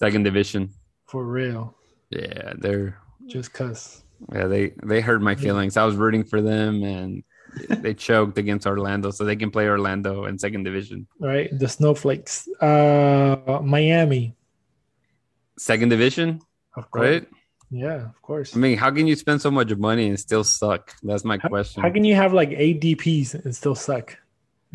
[0.04, 0.70] second division
[1.06, 1.76] for real.
[2.10, 4.04] Yeah, they're just cause.
[4.34, 5.78] Yeah, they they hurt my feelings.
[5.78, 7.24] I was rooting for them and
[7.70, 11.08] they choked against Orlando, so they can play Orlando in second division.
[11.20, 12.48] Right, the Snowflakes.
[12.60, 14.36] Uh, Miami,
[15.58, 16.42] second division,
[16.76, 17.04] Of course.
[17.08, 17.28] right?
[17.72, 18.56] Yeah, of course.
[18.56, 20.94] I mean, how can you spend so much money and still suck?
[21.02, 21.82] That's my how, question.
[21.82, 24.18] How can you have like ADPs and still suck?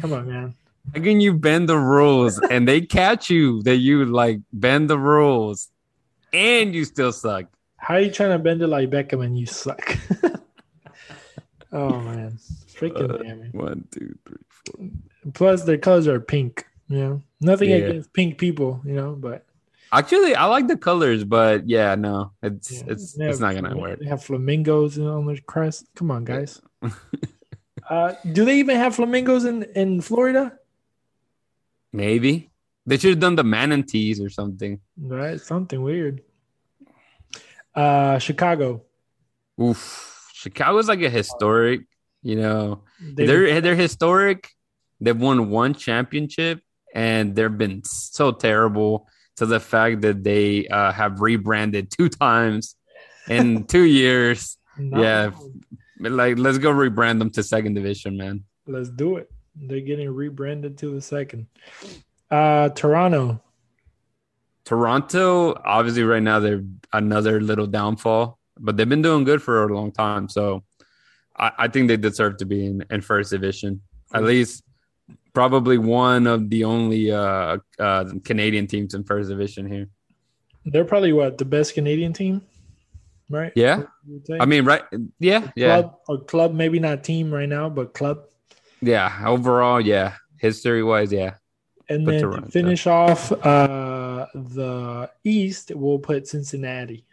[0.00, 0.54] Come on, man.
[0.94, 4.98] How can you bend the rules and they catch you that you like bend the
[4.98, 5.68] rules
[6.32, 7.46] and you still suck?
[7.76, 9.96] How are you trying to bend it like Beckham and you suck?
[11.72, 13.48] oh man, freaking uh, Miami.
[13.52, 14.88] One, two, three, four.
[15.34, 16.66] Plus, their colors are pink.
[16.88, 17.76] You know, nothing yeah.
[17.76, 18.80] against pink people.
[18.84, 19.44] You know, but
[19.92, 21.22] actually, I like the colors.
[21.22, 24.00] But yeah, no, it's yeah, it's it's not gonna work.
[24.00, 25.86] They have flamingos on their crest.
[25.94, 26.60] Come on, guys.
[27.90, 30.58] uh, do they even have flamingos in in Florida?
[31.92, 32.50] Maybe
[32.86, 34.80] they should have done the manatees or something.
[34.96, 36.22] Right, something weird.
[37.74, 38.82] Uh, Chicago.
[39.60, 41.82] Oof, Chicago's like a historic.
[42.22, 44.48] You know, they, they're they're historic.
[45.00, 46.60] They've won one championship,
[46.94, 52.74] and they've been so terrible to the fact that they uh, have rebranded two times
[53.28, 54.56] in two years.
[54.78, 55.02] No.
[55.02, 55.30] Yeah,
[56.00, 58.44] like let's go rebrand them to second division, man.
[58.66, 59.30] Let's do it.
[59.60, 61.46] They're getting rebranded to the second.
[62.30, 63.40] Uh, Toronto.
[64.64, 69.74] Toronto, obviously, right now they're another little downfall, but they've been doing good for a
[69.74, 70.28] long time.
[70.28, 70.62] So
[71.36, 73.80] I, I think they deserve to be in, in first division.
[74.12, 74.62] At least
[75.32, 79.88] probably one of the only uh, uh, Canadian teams in first division here.
[80.64, 82.42] They're probably what the best Canadian team,
[83.30, 83.52] right?
[83.54, 83.84] Yeah,
[84.38, 84.82] I mean, right?
[85.18, 85.80] Yeah, yeah.
[85.80, 88.24] Club, or club, maybe not team right now, but club.
[88.80, 90.14] Yeah, overall, yeah.
[90.36, 91.34] History wise, yeah.
[91.88, 97.04] And but then finish off uh, the East, we'll put Cincinnati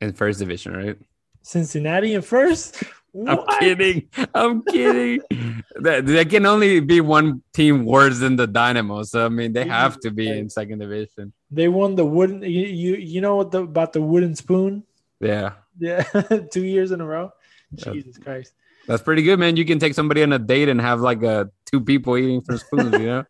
[0.00, 0.98] in first division, right?
[1.42, 2.82] Cincinnati in first.
[3.26, 4.08] I'm kidding.
[4.34, 5.20] I'm kidding.
[5.76, 9.04] there can only be one team worse than the Dynamo.
[9.04, 11.32] So I mean, they have to be in second division.
[11.50, 12.42] They won the wooden.
[12.42, 14.84] You you, you know what the, about the wooden spoon?
[15.20, 15.52] Yeah.
[15.78, 16.02] Yeah.
[16.52, 17.32] Two years in a row.
[17.74, 18.52] Jesus Christ.
[18.86, 19.56] That's pretty good, man.
[19.56, 22.42] You can take somebody on a date and have like a uh, two people eating
[22.42, 23.24] from spoons, you know?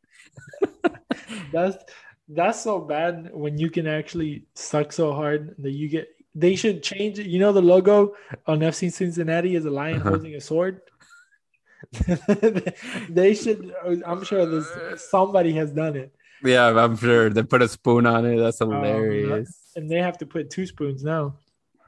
[1.52, 1.76] that's
[2.28, 6.82] that's so bad when you can actually suck so hard that you get they should
[6.82, 7.26] change it.
[7.26, 8.14] You know the logo
[8.46, 10.10] on FC Cincinnati is a lion uh-huh.
[10.10, 10.82] holding a sword.
[13.08, 13.72] they should
[14.04, 14.68] I'm sure this
[15.10, 16.12] somebody has done it.
[16.44, 17.30] Yeah, I'm sure.
[17.30, 18.38] They put a spoon on it.
[18.38, 19.48] That's oh, hilarious.
[19.48, 21.36] Um, and they have to put two spoons now.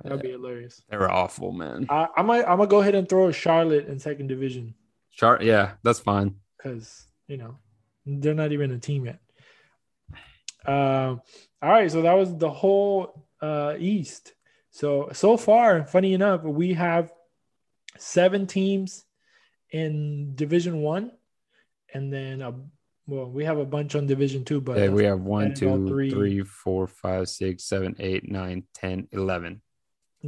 [0.04, 0.82] That'd be hilarious.
[0.88, 1.86] They were awful, man.
[1.88, 4.74] I, I might I'm gonna go ahead and throw Charlotte in second division.
[5.12, 6.36] Char yeah, that's fine.
[6.56, 7.56] Because you know
[8.06, 9.20] they're not even a team yet.
[10.66, 11.16] Uh,
[11.62, 14.34] all right, so that was the whole uh, East.
[14.70, 17.12] So so far, funny enough, we have
[17.96, 19.04] seven teams
[19.70, 21.12] in Division One,
[21.92, 22.54] and then a
[23.06, 26.42] well, we have a bunch on Division Two, but yeah, we have one, two, three,
[26.42, 29.62] four, five, six, seven, eight, nine, ten, eleven.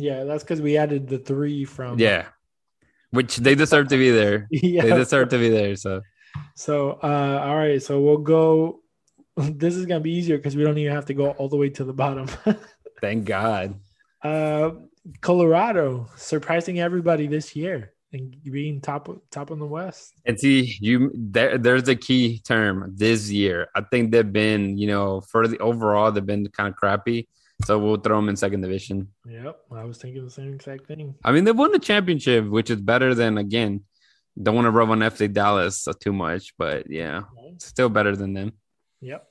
[0.01, 1.99] Yeah, that's because we added the three from.
[1.99, 2.27] Yeah,
[3.11, 4.49] which they deserve to be there.
[4.51, 4.83] yeah.
[4.83, 5.77] They deserve to be there.
[5.77, 6.03] So.
[6.55, 8.81] So uh, all right, so we'll go.
[9.37, 11.71] This is gonna be easier because we don't even have to go all the way
[11.71, 12.27] to the bottom.
[13.01, 13.81] Thank God.
[14.23, 14.73] Uh,
[15.23, 20.13] Colorado surprising everybody this year and being top top in the West.
[20.27, 23.69] And see, you there, there's a key term this year.
[23.75, 27.29] I think they've been, you know, for the overall, they've been kind of crappy.
[27.65, 29.09] So we'll throw them in second division.
[29.29, 31.15] Yep, I was thinking the same exact thing.
[31.25, 33.83] I mean, they won the championship, which is better than again.
[34.41, 37.23] Don't want to rub on FC Dallas too much, but yeah,
[37.59, 38.53] still better than them.
[39.01, 39.31] Yep.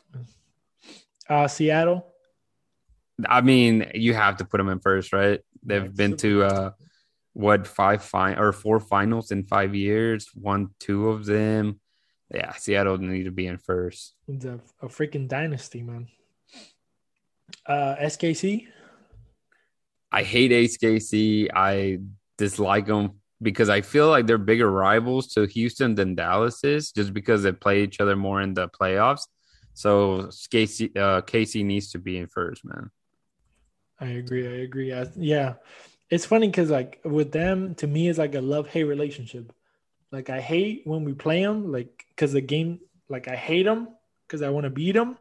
[1.27, 2.05] Uh, Seattle.
[3.27, 5.39] I mean, you have to put them in first, right?
[5.63, 6.71] They've yeah, been to uh,
[7.33, 10.29] what five fine or four finals in five years.
[10.35, 11.79] Won two of them.
[12.33, 14.13] Yeah, Seattle need to be in first.
[14.27, 16.07] It's a, a freaking dynasty, man.
[17.65, 18.67] Uh, SKC.
[20.12, 21.49] I hate SKC.
[21.53, 21.99] I
[22.38, 27.13] dislike them because I feel like they're bigger rivals to Houston than Dallas is, just
[27.13, 29.27] because they play each other more in the playoffs.
[29.73, 32.89] So KC, uh, KC needs to be in first, man.
[33.99, 34.47] I agree.
[34.47, 34.93] I agree.
[34.93, 35.55] I, yeah,
[36.09, 39.53] it's funny because like with them, to me, it's like a love hate relationship.
[40.12, 43.89] Like I hate when we play them, like because the game, like I hate them,
[44.27, 45.17] because I want to beat them.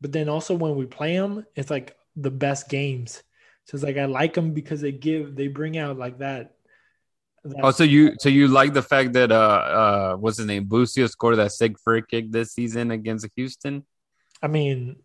[0.00, 3.22] But then also when we play them, it's like the best games.
[3.64, 6.54] So it's like I like them because they give they bring out like that.
[7.44, 10.64] that oh, so you so you like the fact that uh uh what's his name
[10.64, 13.84] Busio scored that sick free kick this season against Houston?
[14.42, 14.96] I mean,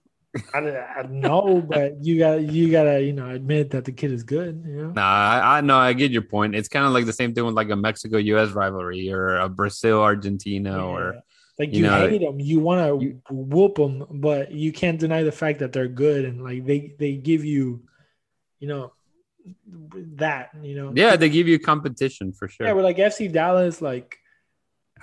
[0.54, 4.23] I, I know, but you got you gotta you know admit that the kid is
[4.23, 4.63] good.
[4.65, 4.91] You know?
[4.91, 6.56] Nah, I, I know I get your point.
[6.56, 8.51] It's kind of like the same thing with like a Mexico U.S.
[8.51, 10.84] rivalry or a Brazil Argentina yeah.
[10.84, 11.15] or
[11.62, 15.21] like you, you know, hate them, you want to whoop them, but you can't deny
[15.21, 17.84] the fact that they're good and like they they give you,
[18.60, 18.93] you know,
[20.15, 20.91] that you know.
[20.95, 22.65] Yeah, they give you competition for sure.
[22.65, 24.17] Yeah, but like FC Dallas, like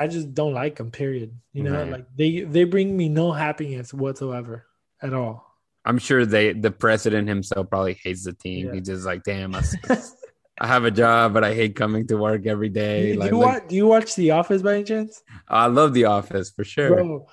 [0.01, 0.91] I just don't like them.
[0.91, 1.33] Period.
[1.53, 4.67] You know, like they they bring me no happiness whatsoever
[5.01, 5.47] at all.
[5.85, 8.67] I'm sure they the president himself probably hates the team.
[8.67, 8.75] Yeah.
[8.75, 9.63] He's just like, damn, I,
[10.61, 13.13] I, have a job, but I hate coming to work every day.
[13.13, 15.23] Do, like, you watch, do you watch The Office by any chance?
[15.49, 16.95] I love The Office for sure.
[16.95, 17.27] Bro,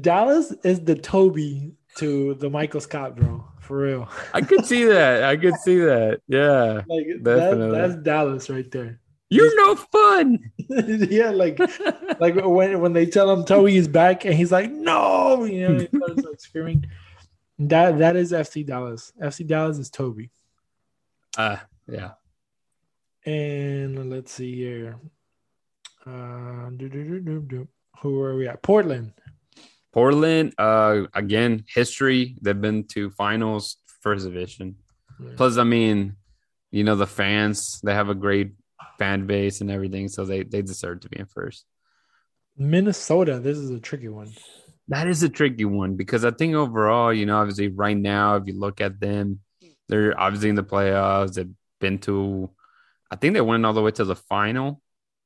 [0.00, 3.44] Dallas is the Toby to the Michael Scott, bro.
[3.60, 4.08] For real.
[4.32, 5.24] I could see that.
[5.24, 6.20] I could see that.
[6.28, 6.82] Yeah.
[6.86, 9.00] Like that, that's Dallas right there.
[9.28, 10.38] You're no fun.
[10.68, 11.58] yeah, like
[12.20, 15.78] like when when they tell him Toby is back and he's like, no, you know,
[15.80, 16.86] he starts like screaming.
[17.58, 19.12] That that is FC Dallas.
[19.20, 20.30] FC Dallas is Toby.
[21.36, 21.56] Uh
[21.88, 22.12] yeah.
[23.24, 24.98] And let's see here.
[26.06, 26.70] Uh,
[28.00, 28.62] who are we at?
[28.62, 29.12] Portland.
[29.92, 32.36] Portland, uh, again, history.
[32.40, 34.76] They've been to finals, first division.
[35.18, 35.30] Yeah.
[35.36, 36.16] Plus, I mean,
[36.70, 38.52] you know, the fans, they have a great
[38.98, 41.64] fan base and everything, so they they deserve to be in first.
[42.56, 44.32] Minnesota, this is a tricky one.
[44.88, 48.46] That is a tricky one because I think overall, you know, obviously right now, if
[48.46, 49.40] you look at them,
[49.88, 51.34] they're obviously in the playoffs.
[51.34, 52.50] They've been to,
[53.10, 54.82] I think they went all the way to the final,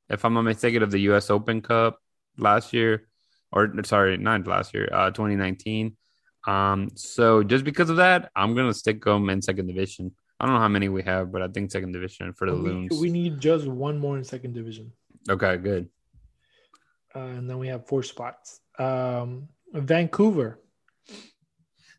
[0.09, 1.29] if I'm not mistaken, of the U.S.
[1.29, 1.99] Open Cup
[2.37, 3.07] last year,
[3.51, 5.95] or sorry, not last year, uh, 2019.
[6.47, 10.11] Um, so just because of that, I'm gonna stick them in second division.
[10.39, 12.61] I don't know how many we have, but I think second division for the we,
[12.61, 12.99] Loons.
[12.99, 14.91] We need just one more in second division.
[15.29, 15.89] Okay, good.
[17.15, 18.59] Uh, and then we have four spots.
[18.79, 20.59] Um, Vancouver.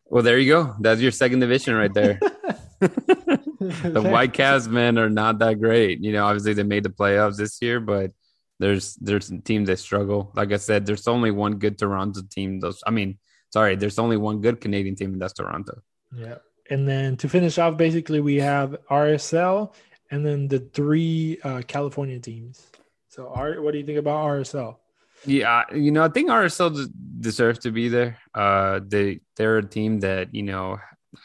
[0.06, 0.74] Well, there you go.
[0.80, 2.18] That's your second division right there.
[3.60, 6.02] the White Whitecaps men are not that great.
[6.02, 8.12] You know, obviously they made the playoffs this year, but
[8.58, 10.32] there's there's teams that struggle.
[10.34, 12.60] Like I said, there's only one good Toronto team.
[12.60, 13.18] Those, I mean,
[13.50, 15.80] sorry, there's only one good Canadian team, and that's Toronto.
[16.16, 16.36] Yeah.
[16.70, 19.72] And then to finish off, basically, we have RSL
[20.10, 22.66] and then the three uh, California teams.
[23.08, 24.76] So, R, what do you think about RSL?
[25.24, 26.88] Yeah, you know, I think RSL
[27.20, 28.18] deserves to be there.
[28.34, 30.78] Uh, they they're a team that you know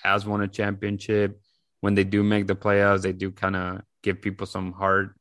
[0.03, 1.41] has won a championship.
[1.81, 5.13] When they do make the playoffs, they do kind of give people some hard,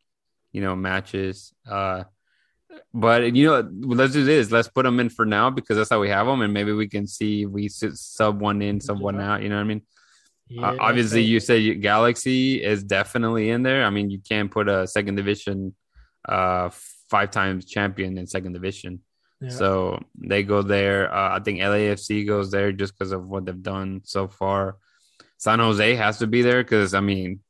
[0.53, 1.53] you know, matches.
[1.69, 2.05] Uh,
[2.93, 4.51] but you know, let's do this.
[4.51, 6.89] Let's put them in for now because that's how we have them, and maybe we
[6.89, 9.43] can see we sub one in, sub one out.
[9.43, 9.83] You know what I mean?
[10.49, 13.85] Yeah, uh, obviously, you say Galaxy is definitely in there.
[13.85, 15.75] I mean, you can't put a second division,
[16.29, 16.71] uh,
[17.11, 19.01] five times champion in second division.
[19.41, 19.51] Yeah.
[19.51, 21.13] So they go there.
[21.13, 24.77] Uh, I think LAFC goes there just because of what they've done so far.
[25.39, 27.41] San Jose has to be there because I mean,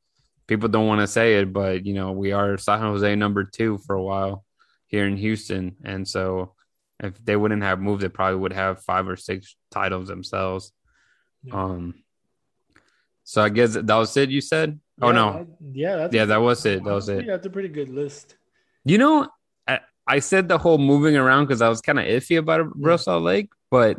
[0.46, 3.78] people don't want to say it, but you know, we are San Jose number two
[3.78, 4.44] for a while
[4.86, 6.54] here in Houston, and so
[7.00, 10.72] if they wouldn't have moved, they probably would have five or six titles themselves.
[11.42, 11.62] Yeah.
[11.62, 11.94] Um,
[13.24, 14.30] so I guess that was it.
[14.30, 14.80] You said?
[15.00, 16.82] Oh, yeah, oh no, yeah, yeah, that was it.
[16.82, 17.26] That was it.
[17.26, 18.36] That's a pretty good list.
[18.84, 19.28] You know,
[19.66, 22.96] I, I said the whole moving around because I was kind of iffy about Real
[22.96, 23.98] Salt Lake, but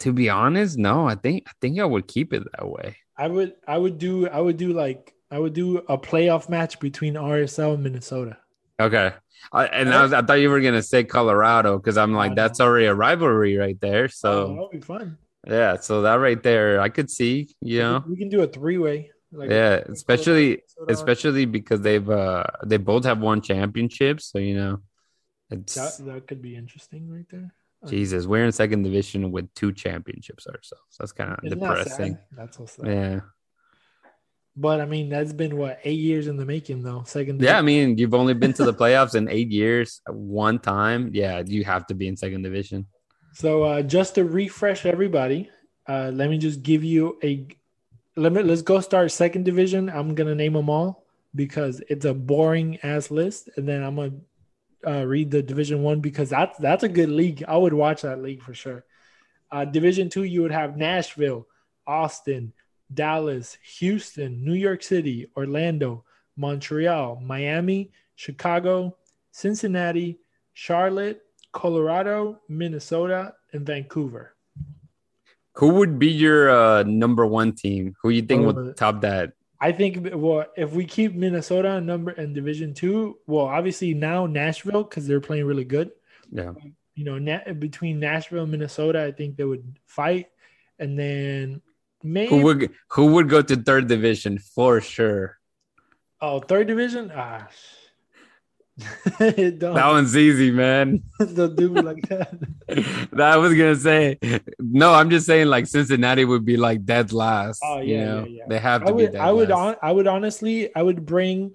[0.00, 2.96] to be honest, no, I think I think I would keep it that way.
[3.16, 6.80] I would I would do I would do like I would do a playoff match
[6.80, 8.38] between RSL and Minnesota.
[8.80, 9.12] Okay.
[9.52, 12.60] I, and I, was, I thought you were gonna say Colorado because I'm like that's
[12.60, 14.08] already a rivalry right there.
[14.08, 15.18] So oh, that'll be fun.
[15.46, 17.54] Yeah, so that right there, I could see.
[17.60, 19.10] You know, we can do a three way.
[19.32, 24.82] Like yeah, especially especially because they've uh they both have won championships, so you know,
[25.50, 27.54] it's that, that could be interesting right there.
[27.88, 30.96] Jesus, we're in second division with two championships ourselves.
[30.98, 32.18] That's kind of depressing.
[32.36, 32.86] That that's sad.
[32.86, 33.20] Yeah.
[34.56, 37.04] But I mean, that's been what eight years in the making, though.
[37.06, 37.38] Second.
[37.38, 37.54] Division.
[37.54, 41.10] Yeah, I mean, you've only been to the playoffs in eight years, one time.
[41.14, 42.86] Yeah, you have to be in second division.
[43.32, 45.48] So uh, just to refresh everybody,
[45.88, 47.46] uh, let me just give you a
[48.16, 49.88] let me let's go start second division.
[49.88, 54.12] I'm gonna name them all because it's a boring ass list, and then I'm gonna
[54.86, 57.44] uh, read the division one because that's that's a good league.
[57.46, 58.84] I would watch that league for sure.
[59.50, 61.46] Uh, division two, you would have Nashville,
[61.86, 62.52] Austin,
[62.92, 66.04] Dallas, Houston, New York City, Orlando,
[66.36, 68.96] Montreal, Miami, Chicago,
[69.32, 70.18] Cincinnati,
[70.52, 71.22] Charlotte,
[71.52, 74.34] Colorado, Minnesota, and Vancouver.
[75.54, 77.94] Who would be your uh, number one team?
[78.02, 79.32] Who you think would top that?
[79.60, 84.26] I think well, if we keep Minnesota in number in Division Two, well, obviously now
[84.26, 85.90] Nashville because they're playing really good.
[86.32, 86.52] Yeah.
[86.94, 90.28] You know, na- between Nashville and Minnesota, I think they would fight,
[90.78, 91.60] and then
[92.02, 95.38] maybe Who would who would go to third division for sure?
[96.22, 97.12] oh third division.
[97.14, 97.48] Ah,
[99.18, 101.02] That one's easy, man.
[101.18, 102.34] don't do me like that.
[103.12, 104.18] that I was gonna say.
[104.58, 107.60] No, I'm just saying like Cincinnati would be like dead last.
[107.64, 108.24] Oh, you yeah, know?
[108.24, 108.44] yeah, yeah.
[108.48, 109.58] They have I to be would, dead I would, last.
[109.58, 111.52] on, I would honestly, I would bring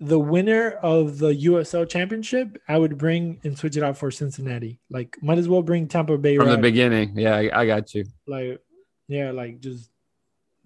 [0.00, 2.60] the winner of the USL Championship.
[2.68, 4.80] I would bring and switch it out for Cincinnati.
[4.90, 6.62] Like, might as well bring Tampa Bay from the right.
[6.62, 7.18] beginning.
[7.18, 8.04] Yeah, I, I got you.
[8.26, 8.60] Like,
[9.08, 9.90] yeah, like just,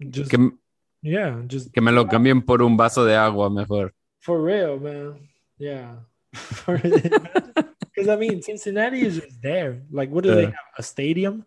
[0.09, 0.51] just, Que,
[1.01, 3.93] yeah, just que me lo cambien por un vaso de agua mejor.
[4.19, 5.28] for real, man.
[5.59, 5.95] Yeah,
[6.67, 9.81] because I mean, Cincinnati is just there.
[9.91, 10.53] Like, what do they have?
[10.77, 11.45] A stadium?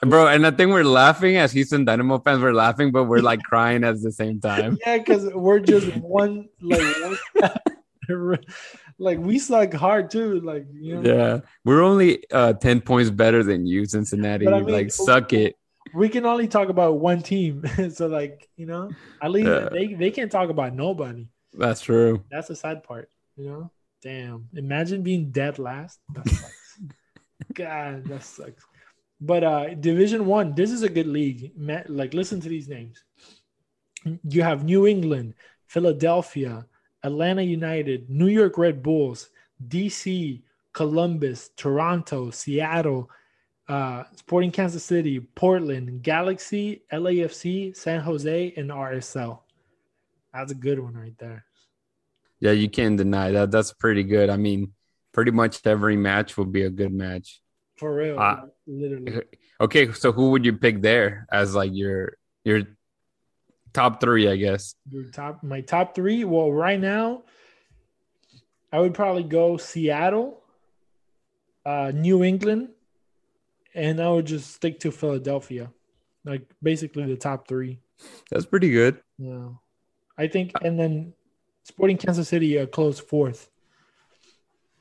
[0.00, 2.40] Bro, and I think we're laughing as Houston Dynamo fans.
[2.40, 4.78] We're laughing, but we're like crying at the same time.
[4.86, 7.18] Yeah, because we're just one like
[8.08, 8.38] one,
[8.98, 10.40] like we suck hard too.
[10.40, 14.46] Like you know, Yeah, we're only uh, ten points better than you, Cincinnati.
[14.46, 15.56] I mean- like, suck it.
[15.94, 17.64] we can only talk about one team.
[17.92, 19.68] so like you know, at least Yeah.
[19.70, 21.28] they they can't talk about nobody.
[21.54, 22.22] That's true.
[22.30, 23.10] That's the sad part.
[23.38, 23.70] You know,
[24.02, 24.48] damn.
[24.54, 26.00] Imagine being dead last.
[26.12, 26.80] That sucks.
[27.54, 28.64] God, that sucks.
[29.20, 31.52] But uh Division One, this is a good league.
[31.56, 33.04] Like, listen to these names.
[34.28, 35.34] You have New England,
[35.66, 36.66] Philadelphia,
[37.04, 39.30] Atlanta United, New York Red Bulls,
[39.68, 43.10] DC, Columbus, Toronto, Seattle,
[43.68, 49.40] uh, Sporting Kansas City, Portland, Galaxy, LAFC, San Jose, and RSL.
[50.32, 51.44] That's a good one right there.
[52.40, 53.50] Yeah, you can't deny that.
[53.50, 54.30] That's pretty good.
[54.30, 54.72] I mean,
[55.12, 57.40] pretty much every match will be a good match.
[57.76, 58.44] For real, Ah.
[58.66, 59.22] literally.
[59.60, 62.14] Okay, so who would you pick there as like your
[62.44, 62.62] your
[63.72, 64.28] top three?
[64.30, 64.76] I guess.
[64.88, 66.22] Your top, my top three.
[66.22, 67.24] Well, right now,
[68.72, 70.44] I would probably go Seattle,
[71.66, 72.68] uh, New England,
[73.74, 75.72] and I would just stick to Philadelphia,
[76.24, 77.80] like basically the top three.
[78.30, 79.02] That's pretty good.
[79.18, 79.48] Yeah,
[80.16, 81.14] I think, and then
[81.68, 83.50] Sporting Kansas City a close fourth.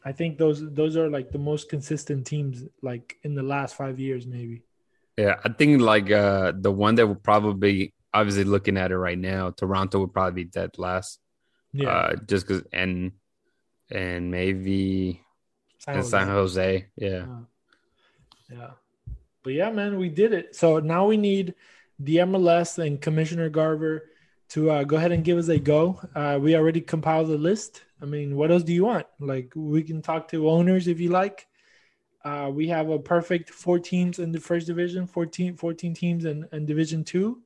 [0.05, 3.99] I think those those are like the most consistent teams, like in the last five
[3.99, 4.63] years, maybe.
[5.17, 9.17] Yeah, I think like uh the one that would probably obviously looking at it right
[9.19, 11.19] now, Toronto would probably be dead last.
[11.73, 13.11] Yeah, Uh just cause and
[13.91, 15.21] and maybe
[15.79, 16.09] San and Jose.
[16.09, 16.85] San Jose.
[16.95, 17.25] Yeah.
[18.49, 18.71] Yeah.
[19.43, 20.55] But yeah, man, we did it.
[20.55, 21.53] So now we need
[21.99, 24.03] the MLS and Commissioner Garber
[24.49, 25.99] to uh, go ahead and give us a go.
[26.15, 27.83] Uh, we already compiled the list.
[28.01, 29.07] I mean, what else do you want?
[29.19, 31.47] Like, we can talk to owners if you like.
[32.23, 36.47] Uh, we have a perfect four teams in the first division, 14, 14 teams in,
[36.51, 37.41] in division two.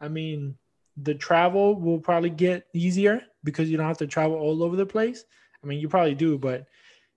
[0.00, 0.56] I mean,
[0.96, 4.86] the travel will probably get easier because you don't have to travel all over the
[4.86, 5.24] place.
[5.62, 6.66] I mean, you probably do, but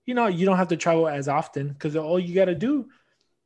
[0.05, 2.87] you know, you don't have to travel as often because all you got to do.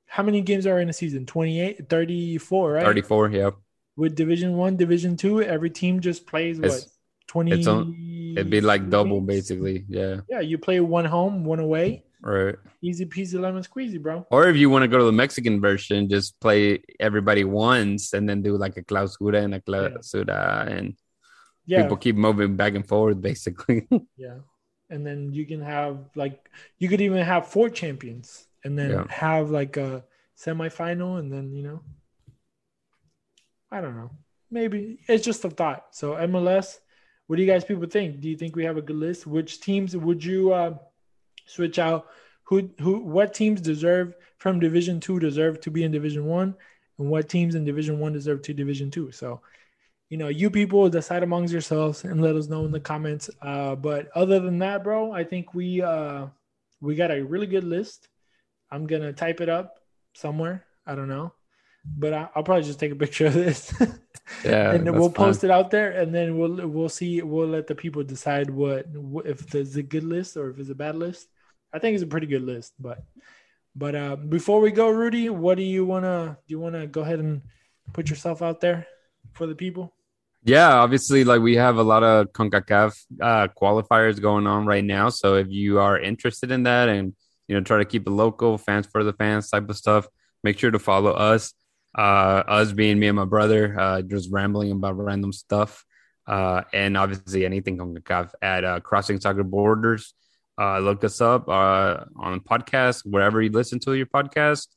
[0.07, 1.25] How many games are in a season?
[1.25, 2.86] 28, 34, right?
[2.86, 3.49] 34, yeah.
[3.97, 6.85] With Division One, Division Two, every team just plays what
[7.27, 7.51] 20.
[7.51, 7.95] it's on-
[8.35, 9.27] It'd be like double games?
[9.27, 9.85] basically.
[9.87, 10.21] Yeah.
[10.29, 12.03] Yeah, you play one home, one away.
[12.21, 12.55] Right.
[12.81, 14.25] Easy peasy lemon squeezy, bro.
[14.31, 18.27] Or if you want to go to the Mexican version, just play everybody once and
[18.27, 20.95] then do like a clausura and a clausura and
[21.65, 23.87] Yeah, people keep moving back and forth basically.
[24.17, 24.39] yeah.
[24.89, 29.05] And then you can have like you could even have four champions and then Yeah.
[29.09, 30.03] have like a
[30.37, 31.79] semifinal and then you know
[33.76, 34.11] I don't know.
[34.49, 35.88] Maybe it's just a thought.
[35.91, 36.80] So MLS,
[37.28, 38.21] what do you guys people think?
[38.21, 39.28] Do you think we have a good list?
[39.28, 40.78] Which teams would you uh,
[41.45, 42.07] switch out?
[42.43, 46.55] Who who what teams deserve from Division Two deserve to be in Division One,
[46.97, 49.11] and what teams in Division One deserve to Division Two?
[49.11, 49.41] So,
[50.09, 53.30] you know, you people decide amongst yourselves and let us know in the comments.
[53.41, 56.28] Uh, but other than that, bro, I think we uh
[56.80, 58.07] we got a really good list.
[58.71, 59.80] I'm gonna type it up
[60.13, 60.63] somewhere.
[60.86, 61.34] I don't know,
[61.97, 63.73] but I, I'll probably just take a picture of this.
[64.43, 64.71] yeah.
[64.73, 65.27] and then we'll fine.
[65.27, 67.21] post it out there, and then we'll we'll see.
[67.21, 70.69] We'll let the people decide what, what if there's a good list or if it's
[70.69, 71.27] a bad list.
[71.73, 73.03] I think it's a pretty good list, but
[73.75, 76.53] but uh, before we go, Rudy, what do you wanna do?
[76.53, 77.41] You wanna go ahead and
[77.93, 78.88] put yourself out there
[79.33, 79.93] for the people?
[80.43, 85.09] Yeah, obviously, like we have a lot of CONCACAF uh, qualifiers going on right now.
[85.09, 87.15] So if you are interested in that and
[87.47, 90.07] you know try to keep it local, fans for the fans type of stuff,
[90.43, 91.53] make sure to follow us.
[91.97, 95.85] Uh, us being me and my brother, uh, just rambling about random stuff,
[96.27, 100.13] uh, and obviously anything CONCACAF at uh, Crossing Soccer Borders.
[100.59, 104.67] uh, look us up uh, on the podcast wherever you listen to your podcast,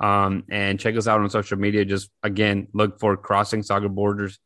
[0.00, 1.84] um, and check us out on social media.
[1.84, 4.38] Just again, look for Crossing Soccer Borders.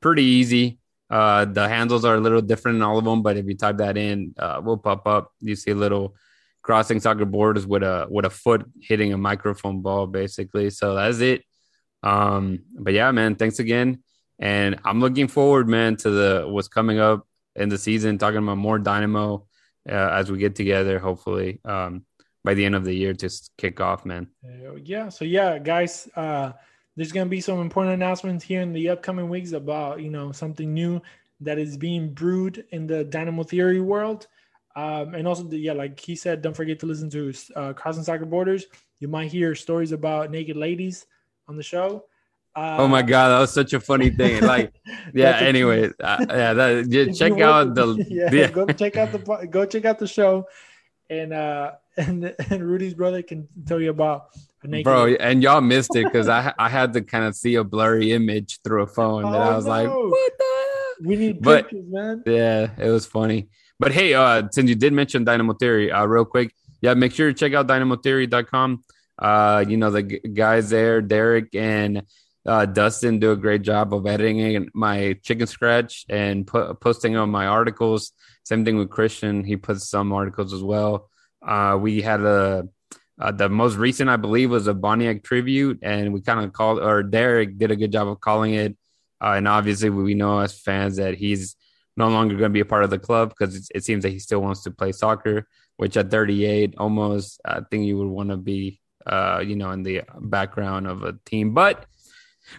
[0.00, 0.78] Pretty easy.
[1.10, 3.96] The handles are a little different in all of them, but if you type that
[3.96, 5.32] in, we'll pop up.
[5.40, 6.16] You see a little
[6.62, 10.70] crossing soccer borders with a with a foot hitting a microphone ball, basically.
[10.70, 11.44] So that's it.
[12.04, 14.02] Um, but yeah, man, thanks again,
[14.38, 17.26] and I'm looking forward, man, to the what's coming up
[17.56, 18.18] in the season.
[18.18, 19.46] Talking about more Dynamo
[19.88, 22.04] uh, as we get together, hopefully um,
[22.44, 24.28] by the end of the year to kick off, man.
[24.82, 25.08] Yeah.
[25.08, 26.08] So yeah, guys.
[26.14, 26.52] Uh,
[26.96, 30.72] there's to be some important announcements here in the upcoming weeks about you know something
[30.72, 31.00] new
[31.40, 34.26] that is being brewed in the dynamo theory world
[34.76, 38.04] um, and also the, yeah like he said don't forget to listen to uh, crossing
[38.04, 38.66] soccer borders
[39.00, 41.06] you might hear stories about naked ladies
[41.48, 42.04] on the show
[42.56, 44.72] uh, oh my god that was such a funny thing like
[45.12, 49.48] yeah anyway uh, yeah that, yeah, check out the yeah, yeah, go check out the
[49.50, 50.46] go check out the show
[51.10, 54.28] and uh and and rudy's brother can tell you about
[54.82, 58.12] Bro, and y'all missed it because I I had to kind of see a blurry
[58.12, 59.70] image through a phone, and oh, I was no.
[59.70, 62.22] like, "What the?" We need but, pictures, man.
[62.24, 63.48] Yeah, it was funny.
[63.78, 67.28] But hey, uh, since you did mention Dynamo Theory, uh, real quick, yeah, make sure
[67.28, 68.84] to check out dynamotheory.com.
[69.18, 72.02] Uh, you know the g- guys there, Derek and
[72.46, 77.30] uh, Dustin, do a great job of editing my chicken scratch and pu- posting on
[77.30, 78.12] my articles.
[78.44, 81.08] Same thing with Christian; he puts some articles as well.
[81.46, 82.68] Uh, we had a
[83.20, 86.80] uh, the most recent, I believe, was a Boniek tribute, and we kind of called,
[86.80, 88.76] or Derek did a good job of calling it.
[89.20, 91.56] Uh, and obviously, we know as fans that he's
[91.96, 94.18] no longer going to be a part of the club because it seems that he
[94.18, 95.46] still wants to play soccer.
[95.76, 99.82] Which at 38, almost, I think you would want to be, uh, you know, in
[99.82, 101.54] the background of a team.
[101.54, 101.86] But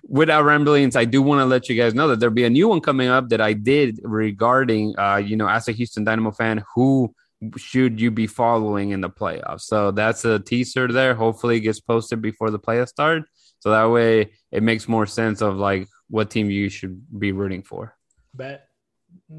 [0.08, 2.68] without ramblings, I do want to let you guys know that there'll be a new
[2.68, 6.64] one coming up that I did regarding, uh, you know, as a Houston Dynamo fan
[6.74, 7.14] who
[7.58, 9.62] should you be following in the playoffs?
[9.62, 11.14] So that's a teaser there.
[11.16, 13.24] Hopefully, it gets posted before the playoffs start.
[13.60, 17.64] So that way, it makes more sense of like what team you should be rooting
[17.64, 17.96] for.
[18.34, 18.68] Bet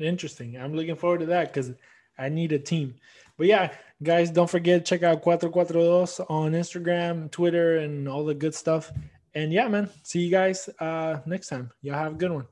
[0.01, 0.57] interesting.
[0.57, 1.73] I'm looking forward to that because
[2.19, 2.95] I need a team.
[3.37, 3.73] But yeah,
[4.03, 8.55] guys, don't forget check out Cuatro Cuatro Dos on Instagram, Twitter, and all the good
[8.55, 8.93] stuff.
[9.35, 11.71] And yeah, man, see you guys uh, next time.
[11.83, 12.47] Y'all have a good one.